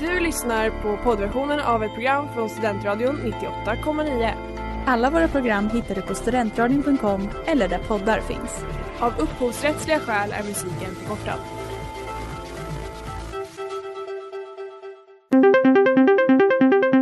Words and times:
Du 0.00 0.20
lyssnar 0.20 0.70
på 0.70 0.96
poddversionen 1.04 1.60
av 1.60 1.84
ett 1.84 1.92
program 1.92 2.28
från 2.34 2.48
Studentradion 2.50 3.16
98,9. 3.16 4.32
Alla 4.86 5.10
våra 5.10 5.28
program 5.28 5.68
hittar 5.68 5.94
du 5.94 6.02
på 6.02 6.14
studentradion.com 6.14 7.28
eller 7.46 7.68
där 7.68 7.78
poddar 7.78 8.20
finns. 8.20 8.64
Av 8.98 9.12
upphovsrättsliga 9.18 10.00
skäl 10.00 10.32
är 10.32 10.42
musiken 10.42 10.94
förkortad. 10.94 11.38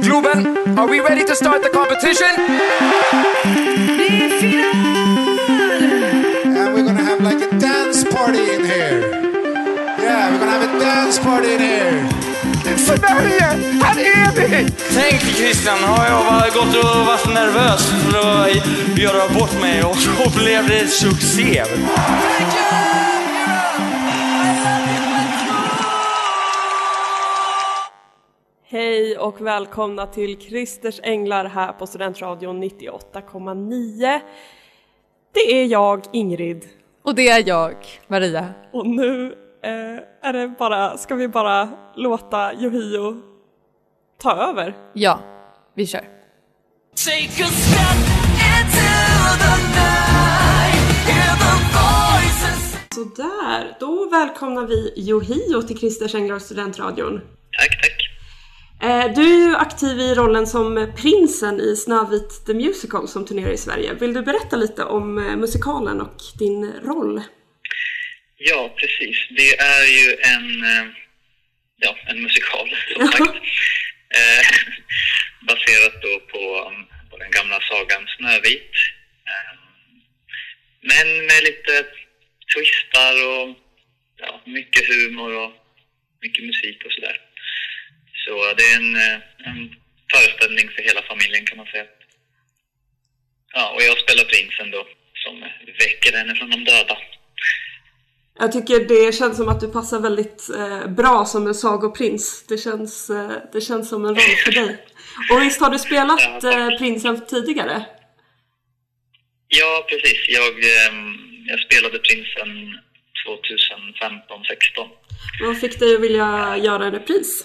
Globen, 0.02 0.46
are 0.78 0.86
we 0.86 1.00
ready 1.00 1.26
to 1.26 1.34
start 1.34 1.62
the 1.62 1.68
competition? 1.68 2.34
And 6.56 6.74
we're 6.74 6.86
gonna 6.86 7.02
have 7.02 7.20
like 7.20 7.52
a 7.52 7.58
dance 7.58 8.04
party 8.04 8.54
in 8.54 8.64
here. 8.64 9.00
Yeah, 9.98 10.32
we're 10.32 10.38
gonna 10.38 10.50
have 10.50 10.76
a 10.76 10.80
dance 10.80 11.18
party 11.18 11.52
in 11.54 11.60
here. 11.60 12.15
Sverige, 12.86 13.40
här 13.82 13.98
är 13.98 14.32
vi! 14.36 14.70
Tänk 14.94 15.20
Christian, 15.20 15.78
har 15.78 16.06
jag 16.06 16.52
gått 16.52 16.76
och 16.76 17.06
varit 17.06 17.34
nervös 17.34 17.90
för 17.90 18.18
att 18.18 18.98
göra 18.98 19.28
bort 19.38 19.60
mig 19.60 19.84
och 19.84 19.96
så 19.96 20.38
blev 20.38 20.68
det 20.68 20.86
succé. 20.86 21.62
Hej 28.68 29.18
och 29.18 29.40
välkomna 29.40 30.06
till 30.06 30.40
Christers 30.40 31.00
Änglar 31.02 31.44
här 31.44 31.72
på 31.72 31.86
Studentradion 31.86 32.62
98,9. 32.62 34.20
Det 35.34 35.62
är 35.62 35.66
jag, 35.66 36.02
Ingrid. 36.12 36.64
Och 37.02 37.14
det 37.14 37.28
är 37.28 37.48
jag, 37.48 37.74
Maria. 38.06 38.48
Och 38.72 38.86
nu 38.86 39.34
är 40.22 40.32
det 40.32 40.48
bara, 40.58 40.96
ska 40.96 41.14
vi 41.14 41.28
bara 41.28 41.68
låta 41.96 42.54
Yohio 42.54 43.16
ta 44.22 44.32
över? 44.36 44.76
Ja, 44.92 45.20
vi 45.74 45.86
kör. 45.86 46.00
Take 47.06 47.44
a 47.44 47.46
step 47.46 47.98
into 48.50 48.88
the 49.42 49.56
night. 49.78 51.06
Hear 51.06 51.36
the 51.36 51.54
voices. 51.76 52.76
Sådär, 52.94 53.76
då 53.80 54.08
välkomnar 54.10 54.66
vi 54.66 54.92
Yohio 55.10 55.62
till 55.62 55.78
Christers 55.78 56.14
Änglar 56.14 56.36
och 56.36 56.42
Studentradion. 56.42 57.20
Tack, 57.58 57.80
tack. 57.82 58.02
Eh, 58.90 59.14
Du 59.14 59.22
är 59.44 59.48
ju 59.48 59.56
aktiv 59.56 59.98
i 60.00 60.14
rollen 60.14 60.46
som 60.46 60.86
prinsen 60.96 61.60
i 61.60 61.76
Snövit 61.76 62.46
the 62.46 62.54
Musical 62.54 63.08
som 63.08 63.24
turnerar 63.24 63.50
i 63.50 63.56
Sverige. 63.56 63.94
Vill 63.94 64.14
du 64.14 64.22
berätta 64.22 64.56
lite 64.56 64.84
om 64.84 65.18
eh, 65.18 65.36
musikalen 65.36 66.00
och 66.00 66.16
din 66.38 66.72
roll? 66.84 67.20
Ja, 68.38 68.76
precis. 68.80 69.16
Det 69.30 69.58
är 69.58 69.84
ju 69.84 70.16
en, 70.20 70.64
eh, 70.64 70.86
ja, 71.76 71.98
en 72.06 72.22
musikal, 72.22 72.70
som 72.96 73.12
sagt. 73.12 73.36
Eh, 74.14 74.46
baserat 75.46 76.02
då 76.02 76.20
på, 76.20 76.68
um, 76.68 76.86
på 77.10 77.16
den 77.18 77.30
gamla 77.30 77.60
sagan 77.60 78.06
Snövit. 78.16 78.72
Eh, 79.30 79.58
men 80.80 81.26
med 81.26 81.42
lite 81.42 81.86
twistar 82.54 83.14
och 83.26 83.56
ja, 84.16 84.42
mycket 84.46 84.88
humor 84.88 85.36
och 85.42 85.52
mycket 86.22 86.44
musik 86.44 86.84
och 86.84 86.92
sådär. 86.92 87.20
Så 88.24 88.54
det 88.54 88.62
är 88.62 88.76
en, 88.76 88.96
eh, 88.96 89.20
en 89.44 89.76
föreställning 90.12 90.68
för 90.68 90.82
hela 90.82 91.02
familjen 91.02 91.46
kan 91.46 91.56
man 91.56 91.66
säga. 91.66 91.86
Ja, 93.52 93.70
och 93.74 93.82
jag 93.82 93.98
spelar 93.98 94.24
prinsen 94.24 94.70
då, 94.70 94.88
som 95.14 95.40
väcker 95.78 96.16
henne 96.18 96.34
från 96.34 96.50
de 96.50 96.64
döda. 96.64 96.98
Jag 98.38 98.52
tycker 98.52 98.80
det 98.80 99.14
känns 99.14 99.36
som 99.36 99.48
att 99.48 99.60
du 99.60 99.68
passar 99.68 100.00
väldigt 100.00 100.48
eh, 100.56 100.86
bra 100.86 101.24
som 101.24 101.46
en 101.46 101.54
sagoprins. 101.54 102.46
Det 102.48 102.58
känns, 102.58 103.10
eh, 103.10 103.32
det 103.52 103.60
känns 103.60 103.88
som 103.88 104.04
en 104.04 104.14
roll 104.14 104.36
för 104.44 104.52
dig. 104.52 104.86
Och 105.32 105.42
visst 105.42 105.60
har 105.60 105.70
du 105.70 105.78
spelat 105.78 106.44
eh, 106.44 106.78
prinsen 106.78 107.26
tidigare? 107.26 107.86
Ja, 109.48 109.86
precis. 109.88 110.28
Jag, 110.28 110.52
ehm, 110.52 111.16
jag 111.46 111.60
spelade 111.60 111.98
prinsen 111.98 112.78
2015-16. 113.26 114.88
Vad 115.40 115.60
fick 115.60 115.78
dig 115.78 115.94
att 115.94 116.00
vilja 116.00 116.56
göra 116.56 116.84
en 116.84 116.92
repris? 116.92 117.44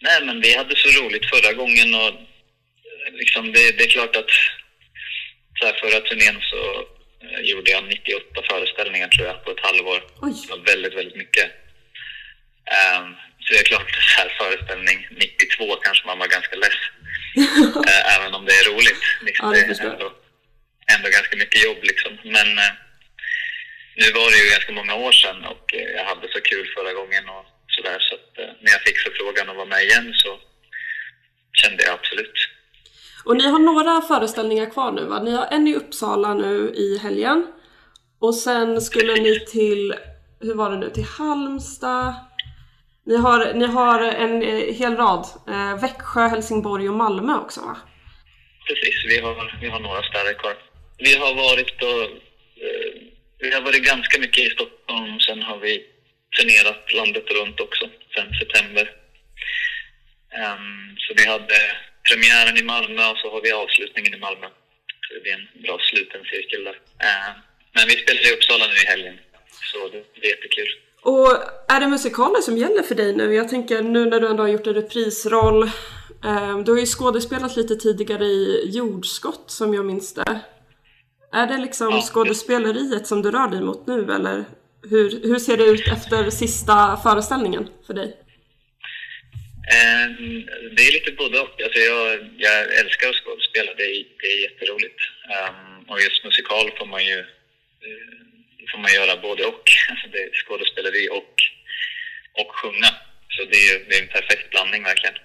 Nej, 0.00 0.24
men 0.26 0.40
vi 0.40 0.56
hade 0.56 0.76
så 0.76 1.02
roligt 1.02 1.26
förra 1.26 1.52
gången 1.52 1.94
och 1.94 2.08
eh, 2.08 3.12
liksom 3.12 3.52
det, 3.52 3.78
det 3.78 3.84
är 3.84 3.88
klart 3.88 4.16
att 4.16 4.30
så 5.60 5.66
här, 5.66 5.72
förra 5.72 6.00
turnén 6.00 6.40
så 6.40 6.84
gjorde 7.42 7.70
jag 7.70 7.84
98 7.84 8.42
föreställningar 8.50 9.08
tror 9.08 9.26
jag 9.26 9.44
på 9.44 9.50
ett 9.50 9.60
halvår. 9.60 10.04
Oj. 10.22 10.32
Det 10.42 10.50
var 10.50 10.64
väldigt, 10.72 10.94
väldigt 10.94 11.16
mycket. 11.16 11.46
Ehm, 12.76 13.14
så 13.40 13.52
det 13.52 13.58
är 13.58 13.64
klart, 13.64 13.90
så 14.10 14.20
här 14.20 14.28
föreställning 14.38 15.08
92 15.10 15.76
kanske 15.76 16.06
man 16.06 16.18
var 16.18 16.26
ganska 16.28 16.56
less. 16.56 16.78
Eh, 17.88 18.16
även 18.16 18.34
om 18.34 18.44
det 18.44 18.52
är 18.52 18.64
roligt. 18.72 19.02
Liksom, 19.22 19.46
Ja, 19.46 19.52
det 19.52 19.60
är 19.60 19.90
ändå, 19.92 20.12
ändå 20.94 21.08
ganska 21.08 21.36
mycket 21.36 21.64
jobb 21.64 21.78
liksom. 21.82 22.18
Men 22.24 22.58
eh, 22.58 22.72
nu 23.94 24.06
var 24.12 24.30
det 24.30 24.38
ju 24.38 24.50
ganska 24.50 24.72
många 24.72 24.94
år 24.94 25.12
sedan 25.12 25.44
och 25.44 25.74
eh, 25.74 25.88
jag 25.96 26.04
hade 26.04 26.28
så 26.28 26.40
kul 26.40 26.66
förra 26.76 26.92
gången 26.92 27.28
och 27.28 27.46
sådär. 27.68 27.98
Så 28.00 28.14
att, 28.14 28.38
eh, 28.38 28.52
när 28.60 28.72
jag 28.72 28.82
fick 28.82 28.98
förfrågan 28.98 29.48
att 29.48 29.56
vara 29.56 29.66
med 29.74 29.82
igen 29.84 30.14
så 30.14 30.40
kände 31.52 31.84
jag 31.84 31.94
absolut. 31.94 32.38
Och 33.28 33.36
ni 33.36 33.46
har 33.48 33.58
några 33.58 34.00
föreställningar 34.00 34.70
kvar 34.70 34.92
nu 34.92 35.04
va? 35.04 35.22
Ni 35.22 35.30
har 35.30 35.46
en 35.50 35.68
i 35.68 35.74
Uppsala 35.74 36.34
nu 36.34 36.72
i 36.74 36.98
helgen. 36.98 37.46
Och 38.20 38.34
sen 38.34 38.80
skulle 38.80 39.14
ni 39.14 39.40
till, 39.40 39.94
hur 40.40 40.54
var 40.54 40.70
det 40.70 40.76
nu, 40.76 40.90
till 40.90 41.04
Halmstad. 41.18 42.14
Ni 43.06 43.16
har, 43.16 43.54
ni 43.54 43.66
har 43.66 44.02
en 44.02 44.42
eh, 44.42 44.74
hel 44.74 44.96
rad. 44.96 45.26
Eh, 45.48 45.80
Växjö, 45.80 46.28
Helsingborg 46.28 46.88
och 46.88 46.94
Malmö 46.94 47.34
också 47.38 47.60
va? 47.60 47.76
Precis, 48.68 48.96
vi 49.08 49.20
har, 49.20 49.58
vi 49.60 49.68
har 49.68 49.80
några 49.80 50.02
städer 50.02 50.34
kvar. 50.34 50.56
Vi 50.98 51.14
har 51.14 51.34
varit 51.34 51.82
och, 51.82 52.02
eh, 52.64 52.90
vi 53.38 53.54
har 53.54 53.60
varit 53.60 53.84
ganska 53.84 54.20
mycket 54.20 54.46
i 54.46 54.50
Stockholm, 54.50 55.20
sen 55.20 55.42
har 55.42 55.58
vi 55.58 55.86
turnerat 56.36 56.92
landet 56.94 57.24
runt 57.30 57.60
också 57.60 57.84
sen 58.14 58.28
september. 58.40 58.90
Um, 60.38 60.96
så 60.98 61.14
vi 61.16 61.24
hade 61.30 61.58
premiären 62.08 62.56
i 62.62 62.64
Malmö 62.72 63.02
och 63.10 63.18
så 63.22 63.26
har 63.32 63.40
vi 63.46 63.50
avslutningen 63.62 64.14
i 64.14 64.20
Malmö. 64.26 64.46
Så 65.04 65.08
det 65.14 65.20
blir 65.24 65.34
en 65.38 65.62
bra 65.62 65.76
sluten 65.90 66.20
cirkel 66.32 66.64
där. 66.68 66.76
Ehm, 67.08 67.34
men 67.74 67.84
vi 67.88 67.94
spelar 68.02 68.22
i 68.26 68.34
Uppsala 68.36 68.64
nu 68.72 68.76
i 68.84 68.86
helgen, 68.92 69.16
så 69.72 69.78
det, 69.92 70.26
är 70.26 70.30
jättekul. 70.34 70.68
Och 71.02 71.28
är 71.74 71.80
det 71.80 71.88
musikaler 71.88 72.40
som 72.40 72.56
gäller 72.58 72.82
för 72.82 72.94
dig 72.94 73.12
nu? 73.16 73.34
Jag 73.34 73.48
tänker 73.48 73.82
nu 73.82 74.06
när 74.06 74.20
du 74.20 74.26
ändå 74.28 74.42
har 74.42 74.48
gjort 74.48 74.66
en 74.66 74.74
reprisroll. 74.74 75.62
Eh, 76.24 76.58
du 76.64 76.72
har 76.72 76.78
ju 76.78 76.86
skådespelat 76.86 77.56
lite 77.56 77.76
tidigare 77.76 78.24
i 78.24 78.70
Jordskott 78.76 79.44
som 79.46 79.74
jag 79.74 79.84
minns 79.84 80.14
det. 80.14 80.40
Är 81.32 81.46
det 81.46 81.58
liksom 81.58 81.90
Ja. 81.90 82.02
skådespeleriet 82.02 83.06
som 83.06 83.22
du 83.22 83.30
rör 83.30 83.48
dig 83.48 83.60
mot 83.60 83.86
nu 83.86 84.12
eller 84.12 84.44
hur, 84.90 85.22
hur 85.22 85.38
ser 85.38 85.56
det 85.56 85.64
ut 85.64 85.88
efter 85.92 86.30
sista 86.30 86.96
föreställningen 86.96 87.68
för 87.86 87.94
dig? 87.94 88.16
Ehm, 89.76 90.46
det 90.76 90.82
är 90.82 90.92
lite 90.92 91.12
både 91.12 91.40
och. 91.40 91.62
Alltså 91.62 91.80
jag, 91.80 92.30
jag 92.38 92.74
älskar 92.74 93.08
att 93.08 93.16
skådespela, 93.16 93.74
det 93.74 93.82
är, 93.82 94.04
det 94.20 94.26
är 94.26 94.42
jätteroligt. 94.42 95.00
Um, 95.36 95.90
och 95.90 96.00
just 96.00 96.24
musikal 96.24 96.70
får 96.78 96.86
man 96.86 97.04
ju 97.06 97.18
eh, 97.18 98.68
får 98.72 98.78
man 98.78 98.92
göra 98.92 99.16
både 99.16 99.44
och. 99.44 99.64
Alltså 99.90 100.08
det 100.12 100.18
är 100.18 100.30
skådespeleri 100.32 101.08
och, 101.08 101.34
och 102.32 102.50
sjunga. 102.54 102.90
Så 103.28 103.44
det 103.44 103.56
är, 103.56 103.84
det 103.88 103.98
är 103.98 104.02
en 104.02 104.08
perfekt 104.08 104.50
blandning 104.50 104.82
verkligen. 104.84 105.16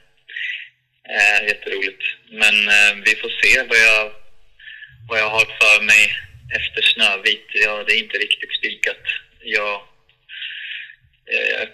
Eh, 1.10 1.48
jätteroligt. 1.48 2.04
Men 2.30 2.56
ehm, 2.70 3.04
vi 3.06 3.16
får 3.16 3.32
se 3.42 3.64
vad 3.70 3.78
jag, 3.78 4.12
vad 5.10 5.20
jag 5.20 5.30
har 5.30 5.46
för 5.62 5.84
mig 5.84 6.04
efter 6.56 6.82
Snövit. 6.82 7.48
Ja, 7.54 7.84
det 7.84 7.94
är 7.94 8.00
inte 8.00 8.18
riktigt 8.18 8.54
spikat. 8.54 9.04
Jag, 9.44 9.82
jag 11.26 11.68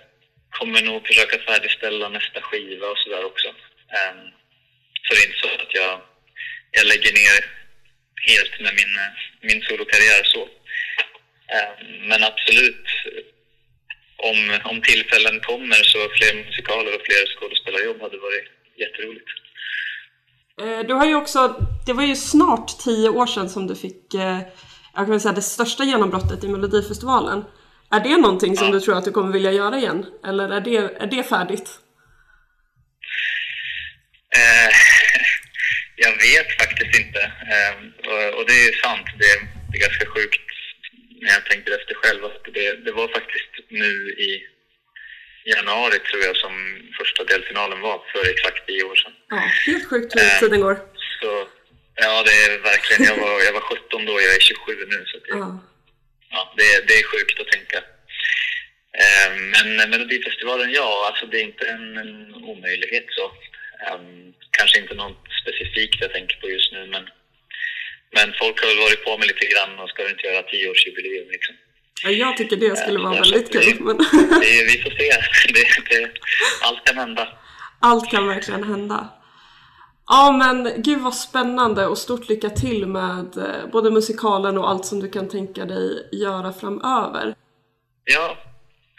kommer 0.50 0.82
nog 0.82 1.08
försöka 1.08 1.38
färdigställa 1.40 2.10
nästa 2.10 2.42
skiva 2.42 2.88
och 2.88 2.98
sådär 2.98 3.26
också. 3.26 3.48
Um, 3.48 4.20
så 5.04 5.14
det 5.14 5.20
är 5.22 5.28
inte 5.28 5.40
så 5.40 5.48
att 5.64 5.74
jag, 5.82 6.02
jag 6.72 6.86
lägger 6.86 7.14
ner 7.14 7.40
helt 8.30 8.60
med 8.60 8.74
min, 8.80 8.94
min 9.42 9.62
solokarriär 9.62 10.24
så. 10.24 10.44
Um, 11.58 12.08
men 12.10 12.24
absolut, 12.24 12.86
om, 14.18 14.60
om 14.64 14.82
tillfällen 14.82 15.40
kommer 15.40 15.82
så 15.94 16.00
fler 16.18 16.34
musikaler 16.46 16.96
och 16.96 17.06
fler 17.08 17.24
skådespelarjobb 17.36 18.02
hade 18.02 18.18
varit 18.18 18.48
jätteroligt. 18.78 19.30
Eh, 20.62 20.88
du 20.88 20.94
har 20.94 21.06
ju 21.06 21.16
också, 21.16 21.40
det 21.86 21.94
var 21.94 22.04
ju 22.04 22.16
snart 22.16 22.80
tio 22.80 23.10
år 23.10 23.26
sedan 23.26 23.50
som 23.50 23.68
du 23.68 23.76
fick, 23.76 24.14
eh, 24.14 24.40
jag 24.94 25.06
kan 25.06 25.10
väl 25.10 25.22
säga 25.22 25.34
det 25.34 25.42
största 25.42 25.84
genombrottet 25.84 26.44
i 26.44 26.48
Melodifestivalen. 26.48 27.44
Är 27.92 28.00
det 28.00 28.18
någonting 28.18 28.58
som 28.58 28.72
du 28.72 28.80
tror 28.80 28.98
att 28.98 29.06
du 29.06 29.12
kommer 29.12 29.34
vilja 29.34 29.52
göra 29.52 29.78
igen? 29.78 30.06
Eller 30.26 30.50
är 30.50 30.62
det, 30.62 30.78
är 30.78 31.08
det 31.08 31.24
färdigt? 31.24 31.70
Eh, 34.36 34.70
jag 36.06 36.12
vet 36.12 36.50
faktiskt 36.62 37.00
inte. 37.02 37.22
Eh, 37.54 37.76
och, 38.10 38.40
och 38.40 38.46
det 38.48 38.58
är 38.68 38.74
sant. 38.86 39.08
Det, 39.20 39.34
det 39.70 39.78
är 39.78 39.82
ganska 39.88 40.06
sjukt 40.06 40.42
när 41.22 41.34
jag 41.34 41.46
tänker 41.46 41.72
efter 41.80 41.94
själv. 41.94 42.26
Att 42.26 42.44
det, 42.54 42.86
det 42.86 42.92
var 42.92 43.08
faktiskt 43.08 43.54
nu 43.70 43.92
i, 44.28 44.30
januari 45.46 46.00
tror 46.00 46.22
jag 46.24 46.36
som 46.38 46.54
första 47.00 47.24
delfinalen 47.24 47.80
var 47.82 47.98
för 48.12 48.30
exakt 48.32 48.68
tio 48.68 48.84
år 48.84 48.96
sedan. 48.96 49.14
Ja, 49.30 49.38
helt 49.66 49.90
sjukt 49.90 50.16
hur 50.16 50.40
tiden 50.40 50.62
går. 50.62 50.76
Så 51.22 51.48
ja, 51.96 52.24
det 52.28 52.36
är 52.46 52.60
verkligen, 52.72 53.04
jag 53.12 53.18
var, 53.26 53.40
jag 53.48 53.54
var 53.54 53.62
17 53.62 54.06
då, 54.06 54.14
jag 54.22 54.36
är 54.36 54.40
27 54.40 54.72
nu. 54.88 55.06
Så 55.06 55.18
det, 55.18 55.40
Ja. 55.40 55.60
Ja, 56.32 56.54
det, 56.58 56.64
är- 56.74 56.86
det 56.88 56.94
är 56.94 57.04
sjukt 57.12 57.40
att 57.40 57.48
tänka. 57.48 57.78
Eh, 59.02 59.30
Men 59.54 59.90
Melodifestivalen, 59.90 60.72
ja, 60.72 61.06
alltså 61.08 61.26
det 61.26 61.38
är 61.42 61.44
inte 61.44 61.66
en, 61.68 61.98
en 61.98 62.34
omöjlighet 62.36 63.06
så. 63.10 63.26
Eh, 63.86 64.00
Kanske 64.52 64.80
inte 64.80 64.94
något 64.94 65.24
specifikt 65.42 66.02
jag 66.02 66.12
tänker 66.14 66.36
på 66.42 66.50
just 66.50 66.72
nu, 66.72 66.88
men, 66.88 67.04
men 68.16 68.34
folk 68.40 68.62
har 68.62 68.68
väl 68.68 68.78
varit 68.78 69.04
på 69.06 69.18
mig 69.18 69.28
lite 69.28 69.46
grann 69.46 69.80
och 69.80 69.90
ska 69.90 70.10
inte 70.10 70.28
göra 70.28 70.44
tioårsjubileum 70.44 71.30
liksom. 71.30 71.56
Ja, 72.04 72.10
jag 72.10 72.38
tycker 72.38 72.56
det 72.56 72.76
skulle 72.76 73.00
vara 73.00 73.16
Ja, 73.16 73.22
väldigt 73.22 73.52
kul. 73.52 73.76
Men 73.80 73.98
Det, 74.42 74.64
vi 74.72 74.82
får 74.84 74.90
se. 74.90 75.12
Det, 75.54 75.66
det, 75.90 76.12
allt 76.62 76.86
kan 76.86 76.98
hända. 76.98 77.38
allt 77.82 78.12
kan 78.12 78.28
verkligen 78.28 78.64
hända. 78.64 79.10
Ja 80.12 80.32
men 80.32 80.82
gud 80.82 81.00
vad 81.00 81.16
spännande 81.16 81.88
och 81.88 81.98
stort 81.98 82.30
lycka 82.30 82.50
till 82.50 82.86
med 82.86 83.38
eh, 83.38 83.72
både 83.72 83.92
musikalen 83.92 84.58
och 84.58 84.70
allt 84.70 84.86
som 84.86 85.00
du 85.00 85.10
kan 85.10 85.30
tänka 85.30 85.66
dig 85.66 86.10
göra 86.12 86.54
framöver. 86.54 87.36
Ja, 88.04 88.38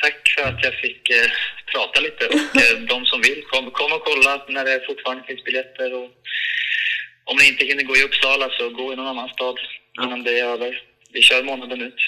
tack 0.03 0.35
för 0.39 0.49
att 0.49 0.65
jag 0.65 0.75
fick 0.75 1.11
eh, 1.11 1.31
prata 1.73 2.01
lite 2.01 2.27
och 2.27 2.35
eh, 2.62 2.81
de 2.89 3.07
som 3.07 3.21
vill, 3.21 3.45
kom, 3.51 3.71
kom 3.71 3.93
och 3.93 4.05
kolla 4.05 4.45
när 4.49 4.65
det 4.65 4.87
fortfarande 4.87 5.25
finns 5.25 5.45
biljetter 5.45 5.95
och 5.95 6.09
om 7.25 7.37
ni 7.37 7.49
inte 7.49 7.65
hinner 7.65 7.83
gå 7.83 7.97
i 7.97 8.03
Uppsala 8.03 8.49
så 8.59 8.71
gå 8.71 8.93
i 8.93 8.97
någon 8.97 9.07
annan 9.07 9.29
stad 9.29 9.57
innan 10.03 10.23
det 10.23 10.41
är 10.41 10.45
över. 10.45 10.83
Vi 11.12 11.23
kör 11.23 11.43
månaden 11.43 11.83
ut. 11.83 12.01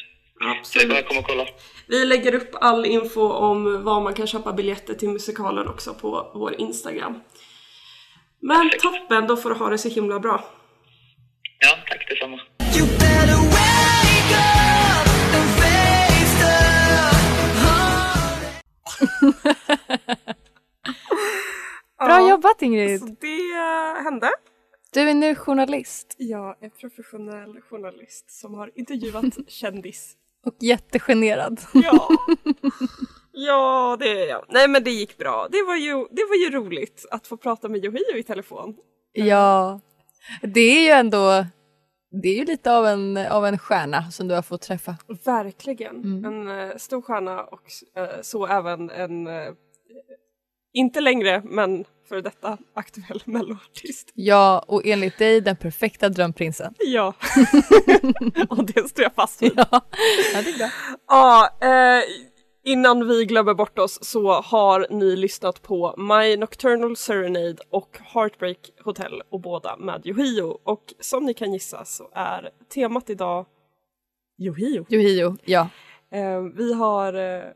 Så 0.63 0.79
det 0.79 0.85
är 0.85 0.89
bara 0.89 0.99
att 0.99 1.09
komma 1.09 1.21
och 1.21 1.27
kolla. 1.27 1.47
Vi 1.89 2.05
lägger 2.05 2.35
upp 2.35 2.51
all 2.61 2.87
info 2.87 3.33
om 3.33 3.85
var 3.85 4.01
man 4.01 4.15
kan 4.15 4.27
köpa 4.27 4.53
biljetter 4.53 4.95
till 4.95 5.09
musikalen 5.09 5.69
också 5.69 5.95
på 5.95 6.31
vår 6.35 6.61
Instagram. 6.61 7.21
Men 8.45 8.71
toppen, 8.71 9.27
då 9.27 9.37
får 9.37 9.51
du 9.51 9.57
ha 9.57 9.71
det 9.71 9.79
så 9.79 9.89
himla 9.89 10.21
bra. 10.21 10.45
Ja, 11.59 11.77
tack 11.89 12.09
detsamma. 12.09 12.41
Bra 22.07 22.31
jobbat 22.31 22.63
Ingrid! 22.63 23.01
Så 23.01 23.07
det 23.07 24.03
hände. 24.05 24.31
Du 24.93 25.01
är 25.01 25.15
nu 25.15 25.35
journalist 25.35 26.15
Jag 26.19 26.63
är 26.63 26.69
professionell 26.69 27.61
journalist 27.61 28.31
som 28.31 28.55
har 28.55 28.71
intervjuat 28.75 29.25
kändis. 29.49 30.17
Och 30.47 30.55
jättegenerad. 30.61 31.61
Ja. 31.73 32.09
ja, 33.33 33.97
det 34.01 34.23
är 34.23 34.29
jag. 34.29 34.45
Nej 34.49 34.69
men 34.69 34.85
det 34.85 34.91
gick 34.91 35.19
bra. 35.19 35.49
Det 35.51 35.63
var 35.63 35.77
ju, 35.77 36.07
det 36.11 36.25
var 36.29 36.37
ju 36.37 36.51
roligt 36.51 37.07
att 37.11 37.27
få 37.27 37.37
prata 37.37 37.69
med 37.69 37.85
Yohio 37.85 38.17
i 38.17 38.23
telefon. 38.23 38.77
Ja, 39.13 39.81
det 40.43 40.61
är 40.61 40.83
ju 40.83 40.91
ändå 40.91 41.45
det 42.23 42.29
är 42.29 42.35
ju 42.35 42.45
lite 42.45 42.73
av 42.73 42.87
en, 42.87 43.17
av 43.17 43.47
en 43.47 43.59
stjärna 43.59 44.11
som 44.11 44.29
du 44.29 44.35
har 44.35 44.43
fått 44.43 44.63
träffa. 44.63 44.97
Verkligen. 45.25 46.25
En 46.25 46.49
eh, 46.49 46.77
stor 46.77 47.03
stjärna 47.03 47.45
och 47.45 47.63
eh, 47.97 48.21
så 48.23 48.47
även 48.47 48.91
en, 48.91 49.27
eh, 49.27 49.53
inte 50.73 51.01
längre 51.01 51.43
men 51.45 51.85
för 52.13 52.23
detta 52.23 52.59
aktuell 52.75 53.23
melloartist. 53.25 54.13
Ja, 54.15 54.65
och 54.69 54.87
enligt 54.87 55.19
dig 55.19 55.41
den 55.41 55.57
perfekta 55.57 56.09
drömprinsen. 56.09 56.75
Ja. 56.79 57.15
och 58.49 58.65
det 58.65 58.89
står 58.89 59.03
jag 59.03 59.15
fast 59.15 59.43
vid. 59.43 59.53
Ja, 59.57 59.83
det. 60.33 60.73
Ja, 61.09 61.49
eh, 61.61 62.05
innan 62.65 63.09
vi 63.09 63.25
glömmer 63.25 63.55
bort 63.55 63.79
oss 63.79 63.99
så 64.05 64.33
har 64.33 64.87
ni 64.91 65.17
lyssnat 65.17 65.63
på 65.63 65.95
My 65.99 66.37
Nocturnal 66.37 66.97
Serenade 66.97 67.57
och 67.71 67.99
Heartbreak 68.15 68.71
Hotel 68.85 69.23
och 69.31 69.41
båda 69.41 69.77
med 69.77 70.07
Yohio. 70.07 70.59
Och 70.65 70.95
som 71.01 71.25
ni 71.25 71.35
kan 71.35 71.53
gissa 71.53 71.85
så 71.85 72.11
är 72.15 72.51
temat 72.75 73.11
idag 73.11 73.47
Yohio. 74.39 74.87
Yohio, 74.89 75.37
ja. 75.45 75.69
Eh, 76.11 76.41
vi 76.41 76.73
har 76.73 77.15
eh, 77.15 77.53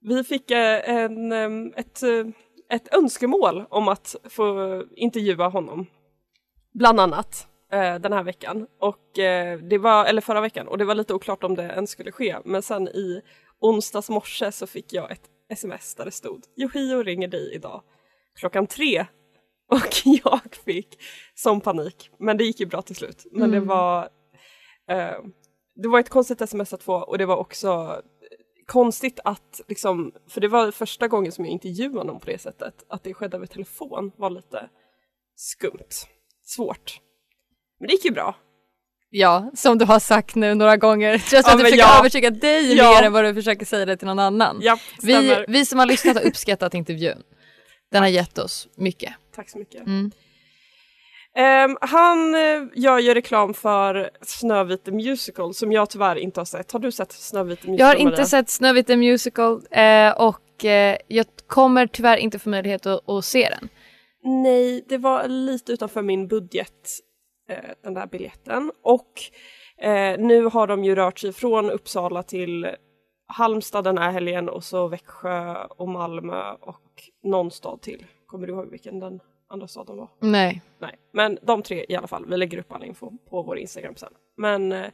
vi 0.00 0.24
fick 0.24 0.50
eh, 0.50 0.90
en, 0.90 1.32
eh, 1.32 1.80
ett, 1.80 2.02
eh, 2.02 2.26
ett 2.70 2.94
önskemål 2.94 3.64
om 3.70 3.88
att 3.88 4.16
få 4.24 4.84
intervjua 4.90 5.48
honom. 5.48 5.86
Bland 6.74 7.00
annat 7.00 7.48
eh, 7.72 7.94
den 7.94 8.12
här 8.12 8.22
veckan. 8.22 8.66
Och 8.80 9.18
eh, 9.18 9.58
det 9.58 9.78
var, 9.78 10.04
eller 10.04 10.20
förra 10.20 10.40
veckan, 10.40 10.68
och 10.68 10.78
det 10.78 10.84
var 10.84 10.94
lite 10.94 11.14
oklart 11.14 11.44
om 11.44 11.54
det 11.54 11.62
ens 11.62 11.90
skulle 11.90 12.12
ske. 12.12 12.36
Men 12.44 12.62
sen 12.62 12.88
i 12.88 13.22
onsdags 13.60 14.08
morse 14.08 14.52
så 14.52 14.66
fick 14.66 14.92
jag 14.92 15.10
ett 15.10 15.30
sms 15.48 15.94
där 15.94 16.04
det 16.04 16.10
stod 16.10 16.44
Yohio 16.56 17.02
ringer 17.02 17.28
dig 17.28 17.54
idag 17.54 17.82
klockan 18.38 18.66
tre. 18.66 19.06
Och 19.68 20.06
jag 20.24 20.40
fick 20.64 20.98
sån 21.34 21.60
panik. 21.60 22.10
Men 22.18 22.36
det 22.36 22.44
gick 22.44 22.60
ju 22.60 22.66
bra 22.66 22.82
till 22.82 22.96
slut. 22.96 23.26
Men 23.32 23.50
det 23.50 23.60
var 23.60 24.08
eh, 24.90 25.18
det 25.76 25.88
var 25.88 26.00
ett 26.00 26.08
konstigt 26.08 26.40
sms 26.40 26.72
att 26.72 26.82
få 26.82 26.94
och 26.94 27.18
det 27.18 27.26
var 27.26 27.36
också 27.36 28.02
konstigt 28.66 29.20
att 29.24 29.60
liksom, 29.68 30.12
för 30.28 30.40
det 30.40 30.48
var 30.48 30.70
första 30.70 31.08
gången 31.08 31.32
som 31.32 31.44
jag 31.44 31.52
intervjuade 31.52 31.98
honom 31.98 32.20
på 32.20 32.26
det 32.26 32.38
sättet, 32.38 32.74
att 32.88 33.04
det 33.04 33.14
skedde 33.14 33.36
över 33.36 33.46
telefon 33.46 34.12
var 34.16 34.30
lite 34.30 34.68
skumt, 35.36 35.88
svårt. 36.44 37.00
Men 37.80 37.86
det 37.88 37.92
gick 37.92 38.04
ju 38.04 38.10
bra. 38.10 38.34
Ja, 39.10 39.50
som 39.54 39.78
du 39.78 39.84
har 39.84 39.98
sagt 39.98 40.34
nu 40.34 40.54
några 40.54 40.76
gånger. 40.76 41.10
Jag 41.12 41.20
tror 41.24 41.42
Ja, 41.44 41.52
att 41.52 41.58
du 41.58 41.64
försöker 41.64 41.82
ja. 41.82 41.98
övertyga 41.98 42.30
dig 42.30 42.76
Ja. 42.76 42.90
mer 42.90 43.06
än 43.06 43.12
vad 43.12 43.24
du 43.24 43.34
försöker 43.34 43.66
säga 43.66 43.86
det 43.86 43.96
till 43.96 44.06
någon 44.06 44.18
annan. 44.18 44.58
Ja, 44.62 44.78
vi, 45.02 45.44
vi 45.48 45.66
som 45.66 45.78
har 45.78 45.86
lyssnat 45.86 46.16
har 46.16 46.24
uppskattat 46.26 46.74
intervjun. 46.74 47.22
Den 47.92 48.02
har 48.02 48.08
gett 48.08 48.38
oss 48.38 48.68
mycket. 48.74 49.12
Tack 49.34 49.50
så 49.50 49.58
mycket. 49.58 49.86
Mm. 49.86 50.10
Ehm, 51.36 51.76
han 51.80 52.34
eh, 52.34 52.62
gör 52.74 52.98
ju 52.98 53.14
reklam 53.14 53.54
för 53.54 54.10
Snövit 54.20 54.84
the 54.84 54.90
Musical 54.90 55.54
som 55.54 55.72
jag 55.72 55.90
tyvärr 55.90 56.16
inte 56.16 56.40
har 56.40 56.44
sett. 56.44 56.72
Har 56.72 56.80
du 56.80 56.92
sett 56.92 57.12
Snövit 57.12 57.60
the 57.60 57.68
Musical 57.68 57.80
Jag 57.80 57.86
har 57.86 57.94
inte 57.94 58.10
Maria? 58.10 58.24
sett 58.26 58.50
Snövit 58.50 58.86
the 58.86 58.96
Musical 58.96 59.62
eh, 59.70 60.20
och 60.20 60.64
eh, 60.64 60.96
jag 61.08 61.26
kommer 61.46 61.86
tyvärr 61.86 62.16
inte 62.16 62.38
få 62.38 62.48
möjlighet 62.48 62.86
att, 62.86 63.08
att 63.08 63.24
se 63.24 63.48
den. 63.48 63.68
Nej, 64.22 64.84
det 64.88 64.98
var 64.98 65.28
lite 65.28 65.72
utanför 65.72 66.02
min 66.02 66.28
budget, 66.28 66.98
eh, 67.48 67.56
den 67.82 67.94
där 67.94 68.06
biljetten. 68.06 68.72
Och 68.82 69.12
nu 70.18 70.44
har 70.44 70.66
de 70.66 70.84
ju 70.84 70.94
rört 70.94 71.18
sig 71.18 71.32
från 71.32 71.70
Uppsala 71.70 72.22
till 72.22 72.66
Halmstad 73.28 73.84
den 73.84 73.98
här 73.98 74.10
helgen 74.10 74.48
och 74.48 74.64
så 74.64 74.88
Växjö 74.88 75.64
och 75.64 75.88
Malmö 75.88 76.52
och 76.60 77.02
någon 77.22 77.50
stad 77.50 77.82
till. 77.82 78.06
Kommer 78.26 78.46
du 78.46 78.52
ihåg 78.52 78.70
vilken 78.70 79.00
den 79.00 79.20
andra 79.48 79.68
staden 79.68 79.96
var? 79.96 80.08
Nej. 80.20 80.62
Nej, 80.80 80.94
men 81.12 81.38
de 81.42 81.62
tre 81.62 81.86
i 81.88 81.96
alla 81.96 82.06
fall. 82.06 82.26
Vi 82.26 82.36
lägger 82.36 82.58
upp 82.58 82.72
all 82.72 82.84
info 82.84 83.10
på 83.30 83.42
vår 83.42 83.58
Instagram 83.58 83.96
sen. 83.96 84.12
Men 84.36 84.72
eh, 84.72 84.86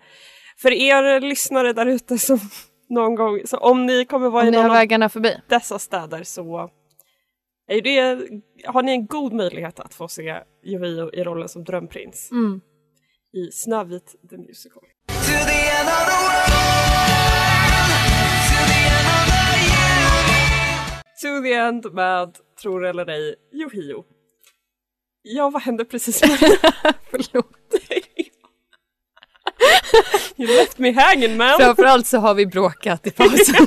för 0.62 0.70
er 0.72 1.20
lyssnare 1.20 1.72
där 1.72 1.86
ute 1.86 2.18
som 2.18 2.38
någon 2.88 3.14
gång, 3.14 3.40
så 3.46 3.56
om 3.56 3.86
ni 3.86 4.04
kommer 4.04 4.30
vara 4.30 4.42
Om 4.42 4.48
i 4.48 4.50
någon 4.50 4.70
vägarna 4.70 5.08
förbi. 5.08 5.36
dessa 5.48 5.78
städer 5.78 6.22
så 6.22 6.70
är 7.66 7.82
det, 7.82 8.28
har 8.66 8.82
ni 8.82 8.92
en 8.92 9.06
god 9.06 9.32
möjlighet 9.32 9.80
att 9.80 9.94
få 9.94 10.08
se 10.08 10.42
Yohio 10.64 11.10
i 11.14 11.24
rollen 11.24 11.48
som 11.48 11.64
drömprins 11.64 12.30
Mm. 12.32 12.60
i 13.32 13.50
Snövit 13.52 14.14
the 14.30 14.36
Musical. 14.36 14.82
To 15.08 15.14
the 15.46 15.70
end 15.78 15.88
of 15.88 16.04
the 16.08 16.18
world. 16.22 16.52
To 18.48 18.58
the 18.68 18.82
end 18.88 19.08
of 19.08 19.26
the 19.26 19.72
To 21.22 21.42
the 21.42 21.52
end 21.54 21.94
med, 21.94 22.36
tror 22.62 22.86
eller 22.86 23.06
ej, 23.10 23.34
Yohio. 23.52 24.04
Ja, 25.22 25.50
vad 25.50 25.62
hände 25.62 25.84
precis 25.84 26.20
Förlåt. 27.10 27.46
You 30.36 30.56
left 30.56 30.78
me 30.78 30.92
hanging 30.92 31.36
man! 31.36 31.58
Framförallt 31.60 32.06
så 32.06 32.18
har 32.18 32.34
vi 32.34 32.46
bråkat 32.46 33.06
i 33.06 33.10
pausen. 33.10 33.66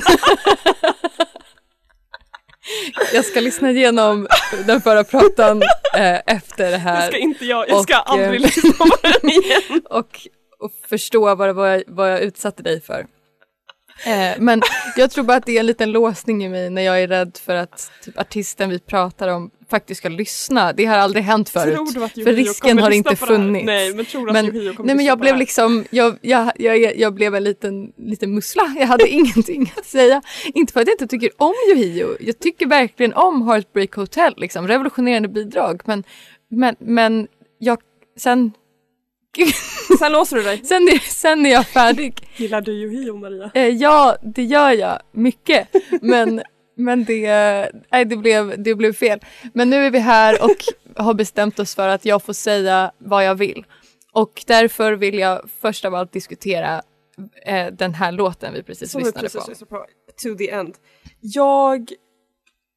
jag 3.12 3.24
ska 3.24 3.40
lyssna 3.40 3.70
igenom 3.70 4.28
den 4.66 4.80
förra 4.80 5.04
pratan 5.04 5.62
eh, 5.96 6.20
efter 6.26 6.64
det 6.64 6.70
Det 6.70 6.76
här. 6.76 7.08
ska 7.08 7.18
inte 7.18 7.44
jag, 7.44 7.68
jag 7.68 7.82
ska 7.82 8.00
Och, 8.00 8.10
aldrig 8.10 8.34
eh, 8.34 8.40
lyssna 8.40 8.72
på 8.78 8.96
den 9.02 9.30
igen. 9.30 9.82
och, 9.90 10.20
och 10.58 10.72
förstå 10.88 11.34
vad, 11.34 11.48
det 11.48 11.52
var 11.52 11.66
jag, 11.66 11.82
vad 11.86 12.12
jag 12.12 12.20
utsatte 12.20 12.62
dig 12.62 12.80
för. 12.80 13.06
Eh, 14.06 14.34
men 14.38 14.62
jag 14.96 15.10
tror 15.10 15.24
bara 15.24 15.36
att 15.36 15.46
det 15.46 15.56
är 15.56 15.60
en 15.60 15.66
liten 15.66 15.92
låsning 15.92 16.44
i 16.44 16.48
mig 16.48 16.70
när 16.70 16.82
jag 16.82 17.02
är 17.02 17.08
rädd 17.08 17.38
för 17.44 17.54
att 17.54 17.90
typ, 18.04 18.18
artisten 18.18 18.70
vi 18.70 18.78
pratar 18.78 19.28
om 19.28 19.50
faktiskt 19.70 19.98
ska 19.98 20.08
lyssna. 20.08 20.72
Det 20.72 20.84
har 20.84 20.96
aldrig 20.96 21.24
hänt 21.24 21.48
förut. 21.48 21.78
För 22.14 22.32
risken 22.32 22.78
har 22.78 22.90
inte 22.90 23.16
funnits. 23.16 23.66
Nej, 23.66 23.94
men 23.94 24.04
tror 24.04 24.28
att 24.28 24.32
men, 24.32 24.46
Yohio 24.46 24.74
kommer 24.74 24.86
nej, 24.86 24.96
men 24.96 25.04
jag 25.04 25.18
blev 25.18 25.36
liksom, 25.36 25.84
jag, 25.90 26.18
jag, 26.20 26.52
jag, 26.56 26.96
jag 26.96 27.14
blev 27.14 27.34
en 27.34 27.44
liten, 27.44 27.92
liten 27.96 28.34
mussla. 28.34 28.74
Jag 28.78 28.86
hade 28.86 29.08
ingenting 29.08 29.72
att 29.76 29.86
säga. 29.86 30.22
Inte 30.54 30.72
för 30.72 30.80
att 30.80 30.86
jag 30.86 30.94
inte 30.94 31.06
tycker 31.06 31.30
om 31.36 31.54
Yohio. 31.70 32.16
Jag 32.20 32.38
tycker 32.38 32.66
verkligen 32.66 33.14
om 33.14 33.48
Heartbreak 33.48 33.94
Hotel, 33.94 34.34
liksom. 34.36 34.68
revolutionerande 34.68 35.28
bidrag. 35.28 35.82
Men, 35.84 36.04
men, 36.48 36.76
men 36.78 37.28
jag, 37.58 37.78
sen, 38.18 38.52
Sen 39.98 40.12
låser 40.12 40.36
du 40.36 40.42
dig. 40.42 40.64
sen, 40.64 40.88
sen 41.02 41.46
är 41.46 41.50
jag 41.50 41.66
färdig. 41.66 42.28
Gillar 42.36 42.60
du 42.60 42.72
Yohio 42.72 43.16
Maria? 43.16 43.50
Eh, 43.54 43.68
ja, 43.68 44.16
det 44.22 44.42
gör 44.42 44.70
jag 44.70 44.98
mycket. 45.12 45.68
Men, 46.02 46.42
Men 46.76 47.04
det, 47.04 47.28
nej, 47.92 48.04
det, 48.04 48.16
blev, 48.16 48.62
det 48.62 48.74
blev 48.74 48.92
fel. 48.92 49.20
Men 49.54 49.70
nu 49.70 49.76
är 49.76 49.90
vi 49.90 49.98
här 49.98 50.44
och 50.44 50.56
har 51.04 51.14
bestämt 51.14 51.58
oss 51.58 51.74
för 51.74 51.88
att 51.88 52.04
jag 52.04 52.22
får 52.22 52.32
säga 52.32 52.92
vad 52.98 53.24
jag 53.24 53.34
vill. 53.34 53.64
Och 54.12 54.44
därför 54.46 54.92
vill 54.92 55.18
jag 55.18 55.50
först 55.60 55.84
av 55.84 55.94
allt 55.94 56.12
diskutera 56.12 56.82
eh, 57.46 57.66
den 57.66 57.94
här 57.94 58.12
låten 58.12 58.54
vi 58.54 58.62
precis 58.62 58.90
Som 58.90 58.98
vi 58.98 59.04
lyssnade 59.04 59.22
precis 59.22 59.44
på. 59.44 59.50
lyssnade 59.50 59.70
på. 59.70 59.86
To 60.22 60.38
the 60.38 60.50
end. 60.50 60.74
Jag 61.20 61.90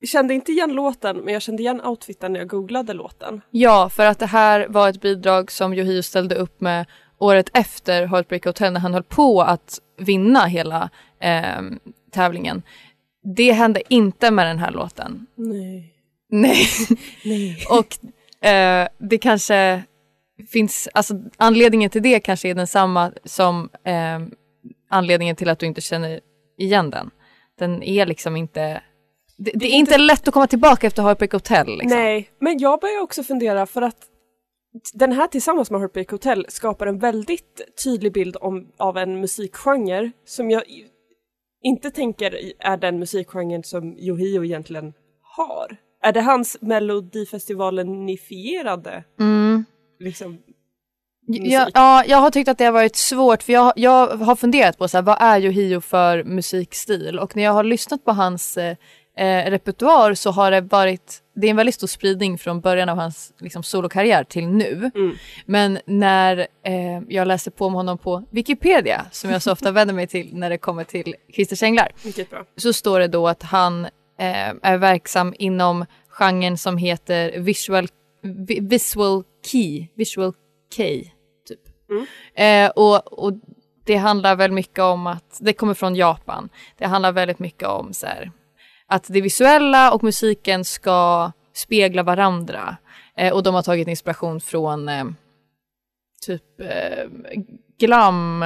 kände 0.05 0.33
inte 0.33 0.51
igen 0.51 0.73
låten 0.73 1.17
men 1.17 1.33
jag 1.33 1.41
kände 1.41 1.63
igen 1.63 1.81
outfiten 1.81 2.33
när 2.33 2.39
jag 2.39 2.49
googlade 2.49 2.93
låten. 2.93 3.41
Ja, 3.51 3.89
för 3.89 4.05
att 4.05 4.19
det 4.19 4.25
här 4.25 4.67
var 4.69 4.89
ett 4.89 5.01
bidrag 5.01 5.51
som 5.51 5.73
Yohio 5.73 6.03
ställde 6.03 6.35
upp 6.35 6.61
med 6.61 6.85
året 7.17 7.49
efter 7.53 8.05
Heartbreak 8.05 8.45
Hotel 8.45 8.73
när 8.73 8.79
han 8.79 8.93
höll 8.93 9.03
på 9.03 9.41
att 9.41 9.79
vinna 9.97 10.45
hela 10.45 10.89
ehm, 11.19 11.79
tävlingen. 12.11 12.61
Det 13.23 13.51
hände 13.51 13.81
inte 13.89 14.31
med 14.31 14.45
den 14.45 14.59
här 14.59 14.71
låten. 14.71 15.27
Nej. 15.35 15.93
Nej. 16.29 16.67
Nej. 17.25 17.65
Och 17.69 17.97
eh, 18.47 18.87
det 18.97 19.17
kanske 19.17 19.83
finns, 20.51 20.89
alltså 20.93 21.13
anledningen 21.37 21.89
till 21.89 22.01
det 22.01 22.19
kanske 22.19 22.49
är 22.49 22.55
densamma 22.55 23.11
som 23.23 23.69
eh, 23.83 24.19
anledningen 24.89 25.35
till 25.35 25.49
att 25.49 25.59
du 25.59 25.65
inte 25.65 25.81
känner 25.81 26.19
igen 26.57 26.89
den. 26.89 27.11
Den 27.59 27.83
är 27.83 28.05
liksom 28.05 28.35
inte, 28.35 28.81
det, 29.37 29.51
det 29.55 29.65
är 29.65 29.77
inte 29.77 29.97
lätt 29.97 30.27
att 30.27 30.33
komma 30.33 30.47
tillbaka 30.47 30.87
efter 30.87 31.03
Heartbreak 31.03 31.33
Hotel. 31.33 31.67
Liksom. 31.67 31.99
Nej, 31.99 32.29
men 32.39 32.57
jag 32.57 32.79
börjar 32.79 33.01
också 33.01 33.23
fundera 33.23 33.65
för 33.65 33.81
att 33.81 33.97
den 34.93 35.11
här 35.11 35.27
tillsammans 35.27 35.71
med 35.71 35.79
Heartbreak 35.79 36.11
Hotel 36.11 36.45
skapar 36.49 36.87
en 36.87 36.99
väldigt 36.99 37.61
tydlig 37.83 38.13
bild 38.13 38.37
om, 38.41 38.67
av 38.77 38.97
en 38.97 39.19
musikgenre 39.19 40.11
som 40.25 40.51
jag 40.51 40.63
inte 41.63 41.91
tänker 41.91 42.35
är 42.59 42.77
den 42.77 42.99
musikgenren 42.99 43.63
som 43.63 43.97
Yohio 43.97 44.43
egentligen 44.45 44.93
har. 45.21 45.77
Är 46.03 46.11
det 46.11 46.21
hans 46.21 46.57
melodifestivalenifierade 46.61 49.03
Mm. 49.19 49.65
liksom, 49.99 50.37
Ja, 51.31 51.59
musik? 51.59 51.71
ja, 51.75 52.03
jag 52.07 52.17
har 52.17 52.31
tyckt 52.31 52.49
att 52.49 52.57
det 52.57 52.65
har 52.65 52.71
varit 52.71 52.95
svårt 52.95 53.43
för 53.43 53.53
jag, 53.53 53.73
jag 53.75 54.07
har 54.07 54.35
funderat 54.35 54.77
på 54.77 54.87
så 54.87 54.97
här, 54.97 55.01
vad 55.01 55.17
är 55.21 55.39
Yohio 55.39 55.81
för 55.81 56.23
musikstil 56.23 57.19
och 57.19 57.35
när 57.35 57.43
jag 57.43 57.51
har 57.51 57.63
lyssnat 57.63 58.05
på 58.05 58.11
hans 58.11 58.57
eh, 58.57 58.75
eh, 59.19 59.51
repertoar 59.51 60.13
så 60.13 60.31
har 60.31 60.51
det 60.51 60.61
varit, 60.61 61.21
det 61.35 61.47
är 61.47 61.51
en 61.51 61.55
väldigt 61.55 61.75
stor 61.75 61.87
spridning 61.87 62.37
från 62.37 62.61
början 62.61 62.89
av 62.89 62.97
hans 62.97 63.33
liksom, 63.39 63.63
solokarriär 63.63 64.23
till 64.23 64.47
nu. 64.47 64.91
Mm. 64.95 65.15
Men 65.45 65.79
när 65.85 66.47
eh, 66.63 67.01
jag 67.07 67.27
läste 67.27 67.51
på 67.51 67.65
om 67.65 67.73
honom 67.73 67.97
på 67.97 68.23
Wikipedia, 68.29 69.05
som 69.11 69.29
jag 69.29 69.41
så 69.41 69.51
ofta 69.51 69.71
vänder 69.77 69.93
mig 69.93 70.07
till 70.07 70.29
när 70.33 70.49
det 70.49 70.57
kommer 70.57 70.83
till 70.83 71.15
Christer 71.33 71.63
Änglar, 71.63 71.91
så 72.57 72.73
står 72.73 72.99
det 72.99 73.07
då 73.07 73.27
att 73.27 73.43
han 73.43 73.85
eh, 74.19 74.49
är 74.61 74.77
verksam 74.77 75.33
inom 75.37 75.85
genren 76.09 76.57
som 76.57 76.77
heter 76.77 77.39
visual, 77.39 77.87
vi, 78.21 78.59
visual 78.61 79.23
key, 79.45 79.87
visual 79.95 80.33
key 80.75 81.03
typ. 81.47 81.59
Eh, 82.35 82.69
och, 82.69 83.23
och 83.23 83.33
det 83.85 83.95
handlar 83.95 84.35
väl 84.35 84.51
mycket 84.51 84.79
om 84.79 85.07
att, 85.07 85.37
det 85.39 85.53
kommer 85.53 85.73
från 85.73 85.95
Japan, 85.95 86.49
det 86.77 86.87
handlar 86.87 87.11
väldigt 87.11 87.39
mycket 87.39 87.67
om 87.67 87.93
så 87.93 88.07
här, 88.07 88.31
att 88.89 89.07
det 89.09 89.21
visuella 89.21 89.91
och 89.93 90.03
musiken 90.03 90.65
ska 90.65 91.31
spegla 91.53 92.03
varandra. 92.03 92.77
Eh, 93.17 93.33
och 93.33 93.43
de 93.43 93.55
har 93.55 93.63
tagit 93.63 93.87
inspiration 93.87 94.41
från 94.41 94.89
eh, 94.89 95.05
typ 96.25 96.59
eh, 96.59 97.09
glam 97.79 98.45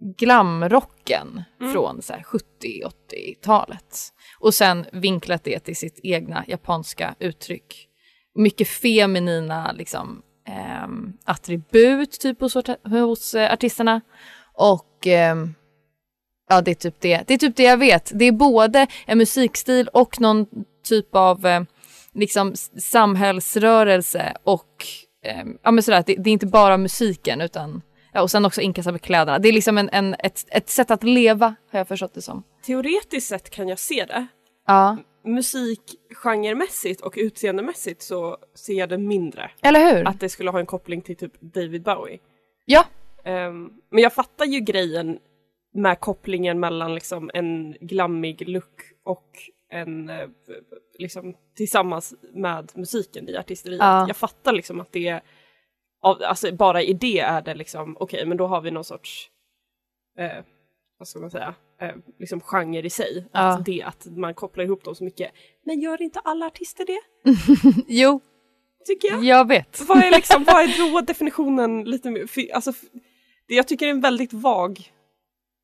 glamrocken 0.00 1.42
från 1.72 2.02
så 2.02 2.12
här 2.12 2.22
70-80-talet. 2.22 3.98
Och 4.38 4.54
sen 4.54 4.86
vinklat 4.92 5.44
det 5.44 5.58
till 5.58 5.76
sitt 5.76 6.00
egna 6.02 6.44
japanska 6.48 7.14
uttryck. 7.18 7.88
Mycket 8.34 8.68
feminina 8.68 9.72
liksom, 9.72 10.22
ehm, 10.46 11.12
attribut 11.24 12.20
typ 12.20 12.40
hos, 12.40 12.56
hos 12.84 13.34
eh, 13.34 13.52
artisterna. 13.52 14.00
Och 14.54 15.06
ehm, 15.06 15.54
ja, 16.50 16.60
det 16.60 16.70
är, 16.70 16.74
typ 16.74 16.94
det. 17.00 17.22
det 17.26 17.34
är 17.34 17.38
typ 17.38 17.56
det 17.56 17.62
jag 17.62 17.76
vet. 17.76 18.10
Det 18.14 18.24
är 18.24 18.32
både 18.32 18.86
en 19.06 19.18
musikstil 19.18 19.88
och 19.92 20.20
någon 20.20 20.46
typ 20.84 21.14
av 21.14 21.46
eh, 21.46 21.62
liksom 22.12 22.54
samhällsrörelse 22.78 24.36
och 24.44 24.84
eh, 25.24 25.44
ja, 25.62 25.70
men 25.70 25.82
sådär, 25.82 26.04
det, 26.06 26.14
det 26.14 26.30
är 26.30 26.32
inte 26.32 26.46
bara 26.46 26.76
musiken 26.76 27.40
utan 27.40 27.82
ja, 28.12 28.22
och 28.22 28.30
sen 28.30 28.44
också 28.44 28.60
inkassa 28.60 28.92
med 28.92 29.02
kläderna. 29.02 29.38
Det 29.38 29.48
är 29.48 29.52
liksom 29.52 29.78
en, 29.78 29.90
en, 29.92 30.16
ett, 30.18 30.44
ett 30.48 30.70
sätt 30.70 30.90
att 30.90 31.02
leva 31.04 31.54
har 31.72 31.78
jag 31.78 31.88
förstått 31.88 32.14
det 32.14 32.22
som. 32.22 32.42
Teoretiskt 32.66 33.28
sett 33.28 33.50
kan 33.50 33.68
jag 33.68 33.78
se 33.78 34.04
det. 34.04 34.26
Ja, 34.66 34.96
Musikgenremässigt 35.24 37.00
och 37.00 37.14
utseendemässigt 37.16 38.02
så 38.02 38.36
ser 38.54 38.74
jag 38.74 38.88
det 38.88 38.98
mindre. 38.98 39.50
eller 39.62 39.94
hur? 39.94 40.08
Att 40.08 40.20
det 40.20 40.28
skulle 40.28 40.50
ha 40.50 40.60
en 40.60 40.66
koppling 40.66 41.02
till 41.02 41.16
typ 41.16 41.40
David 41.40 41.82
Bowie. 41.82 42.18
Ja, 42.64 42.84
Ehm, 43.24 43.70
men 43.90 44.02
jag 44.02 44.12
fattar 44.12 44.44
ju 44.44 44.60
grejen 44.60 45.18
med 45.74 46.00
kopplingen 46.00 46.60
mellan 46.60 46.94
liksom 46.94 47.30
en 47.34 47.72
glammig 47.80 48.48
look 48.48 48.82
och 49.04 49.38
en 49.70 50.08
eh, 50.08 50.28
liksom 50.98 51.34
tillsammans 51.56 52.14
med 52.32 52.72
musiken 52.74 53.28
i 53.28 53.36
artisteriet. 53.36 53.80
Ja. 53.80 54.06
Jag 54.06 54.16
fattar 54.16 54.52
liksom 54.52 54.80
att 54.80 54.92
det 54.92 55.20
alltså 56.02 56.52
bara 56.52 56.82
i 56.82 56.92
det 56.92 57.18
är 57.18 57.42
det 57.42 57.54
liksom 57.54 57.96
okej 58.00 58.26
men 58.26 58.36
då 58.36 58.46
har 58.46 58.60
vi 58.60 58.70
någon 58.70 58.84
sorts, 58.84 59.30
eh, 60.18 60.44
vad 60.98 61.08
ska 61.08 61.20
man 61.20 61.30
säga, 61.30 61.54
eh, 61.80 61.94
liksom 62.18 62.40
genre 62.40 62.82
i 62.82 62.90
sig. 62.90 63.26
Ja. 63.32 63.40
Att 63.40 63.64
det 63.64 63.82
att 63.82 64.06
man 64.06 64.34
kopplar 64.34 64.64
ihop 64.64 64.84
dem 64.84 64.94
så 64.94 65.04
mycket. 65.04 65.32
Men 65.64 65.80
gör 65.80 66.02
inte 66.02 66.20
alla 66.20 66.46
artister 66.46 66.86
det? 66.86 67.00
jo, 67.88 68.20
Tycker 68.86 69.08
jag. 69.08 69.24
jag 69.24 69.48
vet. 69.48 69.80
Vad 69.88 69.98
är, 69.98 70.10
liksom, 70.10 70.44
vad 70.44 70.62
är 70.62 70.92
då 70.92 71.00
definitionen 71.00 71.84
lite 71.84 72.10
mer? 72.10 72.54
Alltså, 72.54 72.72
det 73.48 73.54
jag 73.54 73.68
tycker 73.68 73.86
är 73.86 73.90
en 73.90 74.00
väldigt 74.00 74.32
vag 74.32 74.92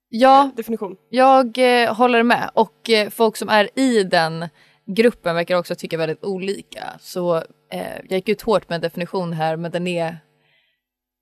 Ja, 0.08 0.50
definition. 0.56 0.96
jag 1.08 1.58
eh, 1.58 1.94
håller 1.94 2.22
med 2.22 2.50
och 2.54 2.90
eh, 2.90 3.10
folk 3.10 3.36
som 3.36 3.48
är 3.48 3.78
i 3.78 4.02
den 4.02 4.48
gruppen 4.86 5.34
verkar 5.34 5.56
också 5.56 5.74
tycka 5.74 5.98
väldigt 5.98 6.24
olika. 6.24 6.84
Så 7.00 7.36
eh, 7.72 7.96
jag 8.08 8.12
gick 8.12 8.28
ut 8.28 8.42
hårt 8.42 8.68
med 8.68 8.76
en 8.76 8.82
definition 8.82 9.32
här 9.32 9.56
men 9.56 9.70
den 9.70 9.86
är, 9.86 10.18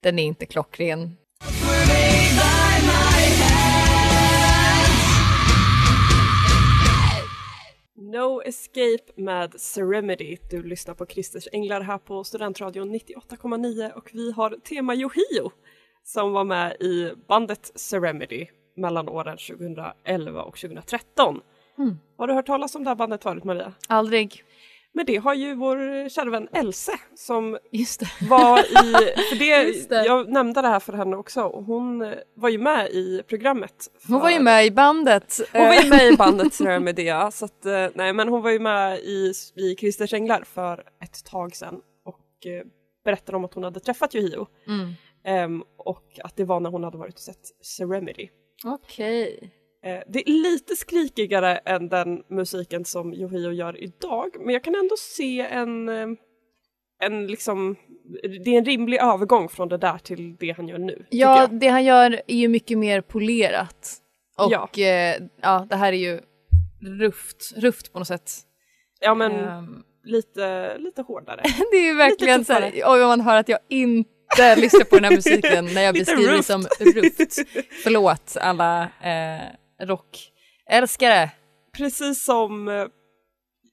den 0.03 0.19
är 0.19 0.25
inte 0.25 0.47
klockren. 0.47 1.17
No 7.97 8.43
Escape 8.43 9.13
med 9.17 9.61
Seremedy. 9.61 10.37
Du 10.51 10.63
lyssnar 10.63 10.95
på 10.95 11.07
Christers 11.07 11.49
Änglar 11.53 11.81
här 11.81 11.99
på 11.99 12.25
Studentradion 12.25 12.95
98,9 12.95 13.93
och 13.93 14.11
vi 14.13 14.33
har 14.33 14.51
tema 14.51 14.95
Yohio 14.95 15.53
som 16.03 16.33
var 16.33 16.45
med 16.45 16.73
i 16.81 17.13
bandet 17.29 17.73
Seremedy 17.75 18.47
mellan 18.77 19.09
åren 19.09 19.37
2011 19.37 20.43
och 20.43 20.57
2013. 20.59 21.41
Mm. 21.79 21.99
Har 22.17 22.27
du 22.27 22.35
hört 22.35 22.47
talas 22.47 22.75
om 22.75 22.85
det 22.85 22.91
här 22.91 22.95
bandet 22.95 23.23
förut 23.23 23.45
Maria? 23.45 23.73
Aldrig. 23.89 24.45
Men 24.97 25.07
det 25.07 25.17
har 25.17 25.35
ju 25.35 25.55
vår 25.55 26.09
kära 26.09 26.31
vän 26.31 26.49
Else 26.53 26.93
som 27.15 27.59
var 28.31 28.59
i, 28.59 28.93
för 29.31 29.39
det, 29.39 29.89
det. 29.89 30.05
jag 30.07 30.29
nämnde 30.29 30.63
det 30.63 30.69
här 30.69 30.81
för 30.81 30.93
henne 30.93 31.17
också, 31.17 31.43
och 31.43 31.65
hon 31.65 32.15
var 32.35 32.49
ju 32.49 32.59
med 32.59 32.89
i 32.91 33.23
programmet. 33.29 33.75
Hon 34.09 34.21
var 34.21 34.31
ju 34.31 34.37
för- 34.37 34.43
med 34.43 34.67
i 34.67 34.71
bandet. 34.71 35.41
Hon 35.53 35.63
var 35.67 35.73
ju 35.75 35.79
Eh, 35.81 35.89
med 35.89 36.07
i 36.13 36.17
bandet 36.17 36.61
Media, 36.83 37.31
så 37.31 37.45
att, 37.45 37.67
eh, 37.67 37.87
nej 37.95 38.13
men 38.13 38.29
hon 38.29 38.43
var 38.43 38.51
ju 38.51 38.59
med 38.59 38.99
i, 38.99 39.33
i 39.55 39.77
Christers 39.77 40.13
Änglar 40.15 40.43
för 40.45 40.85
ett 41.05 41.25
tag 41.25 41.57
sedan 41.57 41.81
och 42.05 42.47
eh, 42.47 42.67
berättade 43.05 43.37
om 43.37 43.45
att 43.45 43.55
hon 43.55 43.65
hade 43.65 43.81
träffat 43.81 44.15
Yohio 44.15 44.47
Mm. 44.67 44.93
ehm, 45.25 45.63
och 45.77 46.19
att 46.25 46.37
det 46.37 46.45
var 46.45 46.61
när 46.61 46.71
hon 46.71 46.85
hade 46.85 46.99
varit 46.99 47.15
och 47.15 47.21
sett 47.21 47.43
Seremedy. 47.63 48.29
Okej. 48.65 49.51
Eh, 49.85 49.99
det 50.09 50.19
är 50.29 50.43
lite 50.43 50.77
skrikigare 50.77 51.57
än 51.57 51.89
den 51.89 52.23
musiken 52.31 52.85
som 52.85 53.15
Yohio 53.15 53.53
gör 53.53 53.83
idag, 53.83 54.31
men 54.41 54.55
jag 54.55 54.65
kan 54.65 54.75
ändå 54.75 54.95
se 54.99 55.41
en, 55.41 55.89
eh, 55.89 56.09
en 57.03 57.27
liksom, 57.27 57.77
det 58.45 58.51
är 58.55 58.59
en 58.59 58.65
rimlig 58.65 58.99
övergång 59.03 59.49
från 59.49 59.69
det 59.69 59.77
där 59.79 59.99
till 59.99 60.37
det 60.37 60.51
han 60.51 60.69
gör 60.69 60.79
nu. 60.79 61.07
Ja, 61.11 61.47
det 61.47 61.69
han 61.69 61.85
gör 61.85 62.23
är 62.27 62.37
ju 62.37 62.49
mycket 62.49 62.79
mer 62.79 63.01
polerat. 63.01 63.89
Och 64.39 64.53
Ja. 64.53 64.69
eh, 64.85 65.23
ja 65.43 65.67
det 65.71 65.77
här 65.77 65.93
är 65.93 65.97
ju 65.97 66.21
ruft, 67.01 67.53
ruft 67.57 67.93
på 67.93 67.99
något 67.99 68.09
sätt. 68.09 68.31
ja 69.01 69.15
men 69.15 69.33
Ehm, 69.33 69.83
lite, 70.05 70.79
lite 70.79 71.03
hårdare. 71.03 71.43
det 71.71 71.77
är 71.77 71.87
ju 71.87 71.95
verkligen 71.95 72.45
så 72.45 72.53
här, 72.53 72.73
oj 72.87 73.01
man 73.01 73.21
hör 73.21 73.37
att 73.37 73.49
jag 73.49 73.59
inte 73.69 74.11
lyssnar 74.57 74.85
på 74.85 74.95
den 74.95 75.05
här 75.05 75.11
musiken 75.11 75.65
när 75.75 75.83
jag 75.83 75.95
beskriver 75.95 76.37
det 76.37 76.43
som 76.43 76.63
ruft. 76.79 77.39
Förlåt 77.83 78.37
alla 78.41 78.83
eh, 78.83 79.87
rockälskare. 79.87 81.31
Precis 81.77 82.25
som 82.25 82.69
eh, 82.69 82.87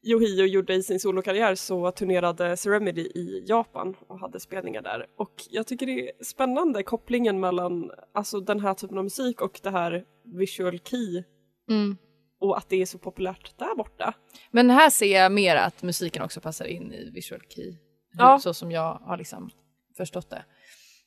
Yohio 0.04 0.46
gjorde 0.46 0.74
i 0.74 0.84
sin 0.84 1.00
solokarriär 1.00 1.56
så 1.56 1.92
turnerade 1.92 2.58
Seremedy 2.58 3.02
i 3.02 3.44
Japan 3.48 3.96
och 4.08 4.20
hade 4.20 4.40
spelningar 4.40 4.82
där. 4.82 5.06
Och 5.18 5.34
jag 5.50 5.68
tycker 5.68 5.86
det 5.86 6.10
är 6.10 6.24
spännande 6.24 6.84
kopplingen 6.84 7.40
mellan 7.40 7.92
alltså, 8.14 8.40
den 8.40 8.60
här 8.60 8.74
typen 8.74 8.98
av 8.98 9.04
musik 9.04 9.42
och 9.42 9.60
det 9.64 9.70
här 9.72 10.04
visual 10.38 10.80
key 10.80 11.24
Mm. 11.70 11.98
och 12.40 12.58
att 12.58 12.70
det 12.70 12.82
är 12.82 12.86
så 12.86 12.98
populärt 12.98 13.58
där 13.58 13.76
borta. 13.76 14.14
Men 14.52 14.70
här 14.70 14.90
ser 14.90 15.20
jag 15.22 15.32
mer 15.32 15.56
att 15.56 15.84
musiken 15.84 16.22
också 16.24 16.42
passar 16.42 16.66
in 16.66 16.94
i 16.94 17.10
visual 17.14 17.42
key. 17.50 17.74
Ja. 18.18 18.40
Så 18.40 18.54
som 18.54 18.72
jag 18.72 18.94
har 18.94 19.18
liksom 19.18 19.50
förstått 19.98 20.30
det. 20.30 20.46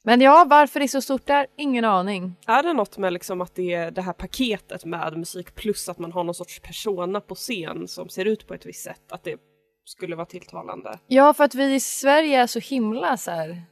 Men 0.07 0.21
ja, 0.21 0.47
varför 0.49 0.81
det 0.81 0.87
är 0.87 0.89
så 0.89 1.01
stort 1.01 1.27
där? 1.27 1.47
Ingen 1.57 1.85
aning. 1.85 2.37
Är 2.47 2.63
det 2.63 2.73
något 2.73 2.99
med 2.99 3.13
liksom 3.13 3.41
att 3.41 3.55
det 3.55 3.73
är 3.75 3.91
det 3.91 4.03
här 4.03 4.13
paketet 4.13 4.85
med 4.85 5.19
musik 5.19 5.55
plus 5.55 5.89
att 5.89 5.99
man 5.99 6.13
har 6.13 6.25
någon 6.25 6.35
sorts 6.35 6.61
persona 6.61 7.21
på 7.21 7.35
scen 7.35 7.89
som 7.89 8.09
ser 8.09 8.25
ut 8.25 8.47
på 8.47 8.55
ett 8.55 8.67
visst 8.67 8.85
sätt, 8.85 9.13
att 9.13 9.25
det 9.25 9.37
skulle 9.85 10.17
vara 10.17 10.27
tilltalande? 10.27 10.99
Ja, 11.07 11.35
för 11.35 11.45
att 11.45 11.55
vi 11.55 11.75
i 11.75 11.81
Sverige 11.81 12.43
är 12.43 12.47
så 12.47 12.59
himla 12.59 13.17
så 13.17 13.31
här. 13.31 13.63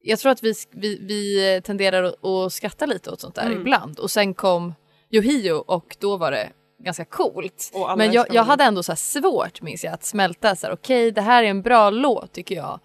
Jag 0.00 0.18
tror 0.18 0.32
att 0.32 0.42
vi, 0.42 0.54
vi, 0.70 0.98
vi 0.98 1.60
tenderar 1.64 2.02
att, 2.02 2.24
att 2.24 2.52
skratta 2.52 2.86
lite 2.86 3.10
åt 3.10 3.20
sånt 3.20 3.34
där 3.34 3.46
Mm. 3.46 3.60
ibland. 3.60 3.98
Och 3.98 4.10
sen 4.10 4.34
kom 4.34 4.74
Yohio 5.10 5.52
och 5.52 5.96
då 6.00 6.16
var 6.16 6.30
det 6.30 6.52
ganska 6.84 7.04
coolt. 7.04 7.72
Men 7.96 8.12
jag, 8.12 8.26
jag 8.34 8.42
hade 8.44 8.64
ändå 8.64 8.82
så 8.82 8.96
svårt 8.96 9.62
minns 9.62 9.84
jag 9.84 9.94
att 9.94 10.04
smälta 10.04 10.56
så 10.56 10.66
här. 10.66 10.74
okej 10.74 11.10
det 11.10 11.20
här 11.20 11.42
är 11.42 11.48
en 11.48 11.62
bra 11.62 11.90
låt 11.90 12.32
tycker 12.32 12.54
jag. 12.54 12.80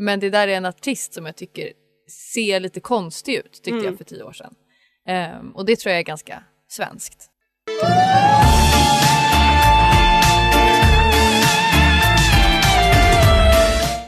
Men 0.00 0.20
det 0.20 0.30
där 0.30 0.48
är 0.48 0.56
en 0.56 0.66
artist 0.66 1.14
som 1.14 1.26
jag 1.26 1.36
tycker 1.36 1.72
ser 2.34 2.60
lite 2.60 2.80
konstig 2.80 3.34
ut 3.34 3.52
tyckte 3.52 3.70
Mm. 3.70 3.84
jag 3.84 3.96
för 3.98 4.04
tio 4.04 4.22
år 4.22 4.32
sedan. 4.32 4.54
Ehm, 5.06 5.50
och 5.56 5.66
det 5.66 5.76
tror 5.76 5.90
jag 5.90 5.98
är 5.98 6.04
ganska 6.04 6.42
svenskt. 6.68 7.30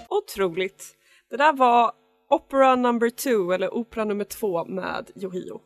Otroligt! 0.08 0.84
Det 1.30 1.37
där 1.37 1.52
var 1.52 1.92
Opera 2.30 2.76
number 2.76 3.11
two, 3.11 3.52
eller 3.54 3.75
Opera 3.75 4.04
nummer 4.04 4.25
två 4.25 4.64
med 4.64 5.11
Yohio. 5.22 5.61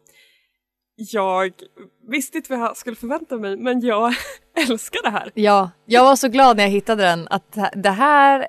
Jag 0.97 1.53
visste 2.09 2.37
inte 2.39 2.53
vad 2.57 2.61
jag 2.69 2.77
skulle 2.77 2.97
förvänta 2.97 3.37
mig, 3.37 3.57
men 3.57 3.81
jag 3.81 4.15
älskar 4.69 5.03
det 5.03 5.11
här. 5.11 5.31
Ja, 5.35 5.71
jag 5.87 6.05
var 6.05 6.17
så 6.17 6.29
glad 6.29 6.57
när 6.57 6.65
jag 6.65 6.71
hittade 6.71 7.03
den 7.03 7.29
att 7.31 7.59
det 7.75 7.91
här, 7.91 8.49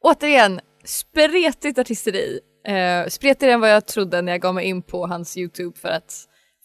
återigen, 0.00 0.60
spretigt 0.84 1.78
artisteri. 1.78 2.40
Eh, 2.66 3.06
spretigare 3.08 3.54
än 3.54 3.60
vad 3.60 3.70
jag 3.70 3.86
trodde 3.86 4.22
när 4.22 4.32
jag 4.32 4.40
gav 4.40 4.54
mig 4.54 4.66
in 4.66 4.82
på 4.82 5.06
hans 5.06 5.36
Youtube 5.36 5.78
för 5.78 5.88
att 5.88 6.12